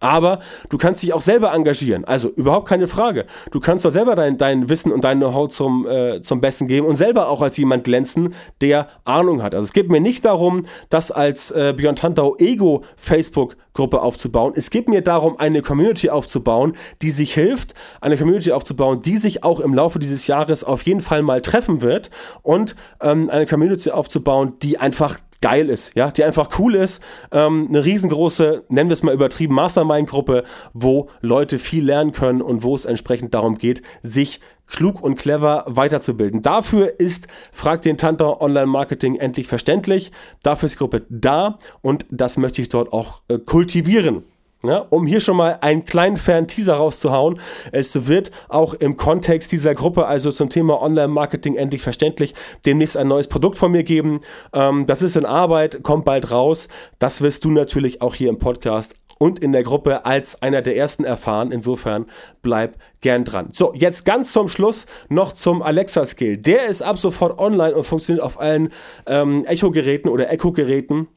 Aber 0.00 0.40
du 0.70 0.78
kannst 0.78 1.02
dich 1.02 1.12
auch 1.12 1.20
selber 1.20 1.52
engagieren. 1.52 2.04
Also 2.04 2.28
überhaupt 2.28 2.68
keine 2.68 2.88
Frage. 2.88 3.26
Du 3.50 3.60
kannst 3.60 3.84
doch 3.84 3.90
selber 3.90 4.14
dein, 4.14 4.38
dein 4.38 4.68
Wissen 4.68 4.92
und 4.92 5.04
dein 5.04 5.18
Know-how 5.18 5.48
zum, 5.48 5.86
äh, 5.86 6.20
zum 6.22 6.40
Besten 6.40 6.66
geben 6.66 6.86
und 6.86 6.96
selber 6.96 7.28
auch 7.28 7.42
als 7.42 7.56
jemand 7.56 7.84
glänzen, 7.84 8.34
der 8.60 8.88
Ahnung 9.04 9.42
hat. 9.42 9.54
Also 9.54 9.64
es 9.64 9.72
geht 9.72 9.90
mir 9.90 10.00
nicht 10.00 10.24
darum, 10.24 10.66
das 10.88 11.12
als 11.12 11.50
äh, 11.50 11.74
Björn 11.76 11.96
Tantau 11.96 12.36
Ego 12.38 12.82
Facebook 12.96 13.56
Gruppe 13.74 14.00
aufzubauen. 14.00 14.52
Es 14.56 14.70
geht 14.70 14.88
mir 14.88 15.02
darum, 15.02 15.38
eine 15.38 15.60
Community 15.60 16.08
aufzubauen, 16.08 16.74
die 17.02 17.10
sich 17.10 17.34
hilft, 17.34 17.74
eine 18.00 18.16
Community 18.16 18.52
aufzubauen, 18.52 19.02
die 19.02 19.18
sich 19.18 19.42
auch 19.42 19.60
im 19.60 19.74
Laufe 19.74 19.98
dieses 19.98 20.26
Jahres 20.26 20.64
auf 20.64 20.82
jeden 20.82 21.00
Fall 21.00 21.22
mal 21.22 21.42
treffen 21.42 21.82
wird 21.82 22.10
und 22.42 22.76
ähm, 23.00 23.28
eine 23.30 23.46
Community 23.46 23.90
aufzubauen, 23.90 24.54
die 24.62 24.78
einfach 24.78 25.18
geil 25.40 25.68
ist, 25.68 25.94
ja, 25.94 26.10
die 26.10 26.24
einfach 26.24 26.58
cool 26.58 26.74
ist. 26.74 27.02
Ähm, 27.30 27.66
eine 27.68 27.84
riesengroße, 27.84 28.64
nennen 28.68 28.88
wir 28.88 28.94
es 28.94 29.02
mal 29.02 29.12
übertrieben, 29.12 29.54
Mastermind-Gruppe, 29.54 30.44
wo 30.72 31.10
Leute 31.20 31.58
viel 31.58 31.84
lernen 31.84 32.12
können 32.12 32.40
und 32.40 32.62
wo 32.62 32.74
es 32.74 32.86
entsprechend 32.86 33.34
darum 33.34 33.58
geht, 33.58 33.82
sich 34.02 34.40
klug 34.66 35.02
und 35.02 35.16
clever 35.16 35.64
weiterzubilden. 35.66 36.42
Dafür 36.42 36.98
ist 36.98 37.26
Frag 37.52 37.82
den 37.82 37.98
Tanta 37.98 38.40
Online 38.40 38.66
Marketing 38.66 39.16
endlich 39.16 39.46
verständlich. 39.46 40.10
Dafür 40.42 40.66
ist 40.66 40.74
die 40.74 40.78
Gruppe 40.78 41.02
da 41.08 41.58
und 41.82 42.06
das 42.10 42.36
möchte 42.36 42.62
ich 42.62 42.68
dort 42.68 42.92
auch 42.92 43.22
äh, 43.28 43.38
kultivieren. 43.38 44.24
Ja, 44.64 44.78
um 44.88 45.06
hier 45.06 45.20
schon 45.20 45.36
mal 45.36 45.58
einen 45.60 45.84
kleinen 45.84 46.16
fairen 46.16 46.48
Teaser 46.48 46.76
rauszuhauen. 46.76 47.38
Es 47.70 48.06
wird 48.06 48.30
auch 48.48 48.72
im 48.72 48.96
Kontext 48.96 49.52
dieser 49.52 49.74
Gruppe, 49.74 50.06
also 50.06 50.32
zum 50.32 50.48
Thema 50.48 50.80
Online-Marketing 50.80 51.56
endlich 51.56 51.82
verständlich, 51.82 52.34
demnächst 52.64 52.96
ein 52.96 53.08
neues 53.08 53.28
Produkt 53.28 53.58
von 53.58 53.72
mir 53.72 53.84
geben. 53.84 54.22
Ähm, 54.54 54.86
das 54.86 55.02
ist 55.02 55.16
in 55.16 55.26
Arbeit, 55.26 55.82
kommt 55.82 56.06
bald 56.06 56.30
raus. 56.30 56.68
Das 56.98 57.20
wirst 57.20 57.44
du 57.44 57.50
natürlich 57.50 58.00
auch 58.00 58.14
hier 58.14 58.30
im 58.30 58.38
Podcast 58.38 58.94
und 59.18 59.38
in 59.38 59.52
der 59.52 59.62
Gruppe 59.62 60.04
als 60.04 60.40
einer 60.42 60.62
der 60.62 60.76
ersten 60.76 61.04
erfahren. 61.04 61.52
Insofern 61.52 62.06
bleib 62.42 62.76
gern 63.00 63.24
dran. 63.24 63.48
So, 63.52 63.72
jetzt 63.74 64.04
ganz 64.04 64.32
zum 64.32 64.48
Schluss 64.48 64.86
noch 65.08 65.32
zum 65.32 65.62
Alexa-Skill. 65.62 66.38
Der 66.38 66.66
ist 66.66 66.82
ab 66.82 66.98
sofort 66.98 67.38
online 67.38 67.74
und 67.74 67.84
funktioniert 67.84 68.24
auf 68.24 68.40
allen 68.40 68.70
ähm, 69.06 69.44
Echo-Geräten 69.46 70.08
oder 70.08 70.30
Echo-Geräten 70.30 71.08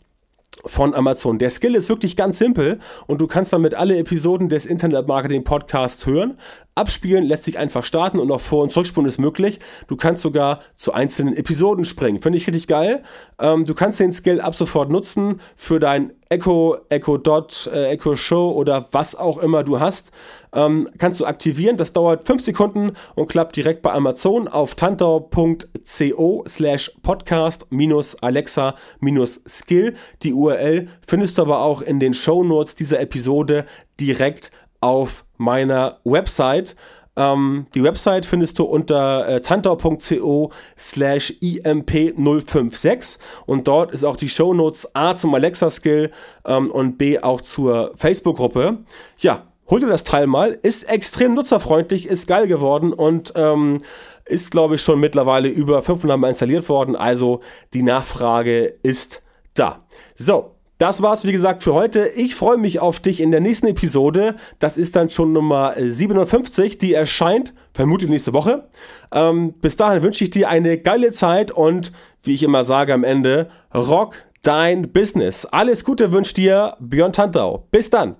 von 0.66 0.94
Amazon. 0.94 1.38
Der 1.38 1.50
Skill 1.50 1.76
ist 1.76 1.90
wirklich 1.90 2.16
ganz 2.16 2.40
simpel 2.40 2.80
und 3.06 3.22
du 3.22 3.28
kannst 3.28 3.54
damit 3.54 3.76
alle 3.76 3.98
Episoden 3.98 4.50
des 4.50 4.66
Internet 4.66 5.08
Marketing 5.08 5.44
Podcasts 5.44 6.06
hören. 6.06 6.38
Abspielen 6.78 7.24
lässt 7.24 7.44
sich 7.44 7.58
einfach 7.58 7.84
starten 7.84 8.20
und 8.20 8.32
auch 8.32 8.42
Vor- 8.42 8.64
und 8.64 8.72
Zurückspulen 8.72 9.08
ist 9.08 9.18
möglich. 9.18 9.60
Du 9.88 9.96
kannst 9.96 10.22
sogar 10.22 10.62
zu 10.76 10.94
einzelnen 10.94 11.36
Episoden 11.36 11.86
springen. 11.86 12.22
Finde 12.22 12.38
ich 12.38 12.48
richtig 12.48 12.68
geil. 12.68 13.04
Ähm, 13.40 13.66
du 13.66 13.74
kannst 13.74 14.00
den 14.00 14.12
Skill 14.12 14.42
ab 14.42 14.56
sofort 14.56 14.90
nutzen 14.90 15.42
für 15.56 15.80
dein 15.80 16.14
Echo, 16.30 16.78
Echo 16.90 17.18
Dot, 17.18 17.70
äh, 17.72 17.92
Echo 17.92 18.16
Show 18.16 18.52
oder 18.52 18.88
was 18.92 19.16
auch 19.16 19.38
immer 19.38 19.64
du 19.64 19.80
hast. 19.80 20.12
Ähm, 20.54 20.90
kannst 20.98 21.20
du 21.20 21.26
aktivieren. 21.26 21.78
Das 21.78 21.94
dauert 21.94 22.26
5 22.26 22.44
Sekunden 22.44 22.92
und 23.16 23.28
klappt 23.28 23.56
direkt 23.56 23.82
bei 23.82 23.92
Amazon 23.94 24.48
auf 24.48 24.76
tantau.co 24.76 26.44
slash 26.48 26.92
podcast 27.02 27.68
minus 27.70 28.16
Alexa 28.22 28.76
minus 29.00 29.42
Skill. 29.48 29.94
Die 30.24 30.34
URL 30.34 30.88
findest 31.06 31.38
du 31.38 31.44
aber 31.44 31.62
auch 31.62 31.82
in 31.82 32.00
den 32.00 32.14
Show 32.14 32.44
Notes 32.44 32.76
dieser 32.76 33.00
Episode 33.00 33.66
direkt 34.00 34.52
auf 34.82 35.26
meiner 35.38 36.00
Website. 36.04 36.76
Ähm, 37.18 37.66
die 37.74 37.84
Website 37.84 38.26
findest 38.26 38.60
du 38.60 38.64
unter 38.64 39.28
äh, 39.28 39.42
tantau.co 39.42 40.52
slash 40.78 41.32
imp056 41.42 43.18
und 43.48 43.68
dort 43.68 43.92
ist 43.92 44.04
auch 44.04 44.16
die 44.16 44.30
Shownotes 44.30 44.96
A 44.96 45.16
zum 45.16 45.34
Alexa-Skill 45.34 46.12
ähm, 46.46 46.70
und 46.70 46.98
B 46.98 47.20
auch 47.20 47.42
zur 47.42 47.94
Facebook-Gruppe. 47.96 48.78
Ja, 49.18 49.48
hol 49.68 49.80
dir 49.80 49.88
das 49.88 50.04
Teil 50.04 50.28
mal, 50.28 50.52
ist 50.62 50.84
extrem 50.84 51.34
nutzerfreundlich, 51.34 52.06
ist 52.06 52.28
geil 52.28 52.48
geworden 52.48 52.94
und 52.94 53.34
ähm, 53.36 53.82
ist, 54.26 54.52
glaube 54.52 54.76
ich, 54.76 54.84
schon 54.84 55.00
mittlerweile 55.00 55.48
über 55.48 55.82
500 55.82 56.20
Mal 56.20 56.30
installiert 56.30 56.70
worden. 56.70 56.96
Also 56.96 57.42
die 57.74 57.82
Nachfrage 57.84 58.76
ist 58.84 59.24
da. 59.56 59.86
So, 60.16 60.57
das 60.78 61.02
war's, 61.02 61.26
wie 61.26 61.32
gesagt, 61.32 61.64
für 61.64 61.74
heute. 61.74 62.08
Ich 62.08 62.36
freue 62.36 62.58
mich 62.58 62.80
auf 62.80 63.00
dich 63.00 63.20
in 63.20 63.32
der 63.32 63.40
nächsten 63.40 63.68
Episode. 63.68 64.36
Das 64.60 64.78
ist 64.78 64.96
dann 64.96 65.10
schon 65.10 65.34
Nummer 65.34 65.74
57. 65.78 66.78
Die 66.78 66.94
erscheint 66.94 67.54
vermutlich 67.74 68.10
nächste 68.10 68.34
Woche. 68.34 68.68
Ähm, 69.12 69.54
bis 69.54 69.76
dahin 69.76 70.04
wünsche 70.04 70.24
ich 70.24 70.30
dir 70.30 70.50
eine 70.50 70.78
geile 70.78 71.12
Zeit 71.12 71.52
und 71.52 71.92
wie 72.24 72.34
ich 72.34 72.44
immer 72.44 72.64
sage 72.64 72.94
am 72.94 73.04
Ende, 73.04 73.50
rock 73.74 74.16
dein 74.44 74.92
Business. 74.92 75.46
Alles 75.46 75.84
Gute 75.84 76.12
wünscht 76.12 76.38
dir 76.38 76.76
Björn 76.80 77.14
Tantau. 77.14 77.68
Bis 77.72 77.90
dann. 77.90 78.16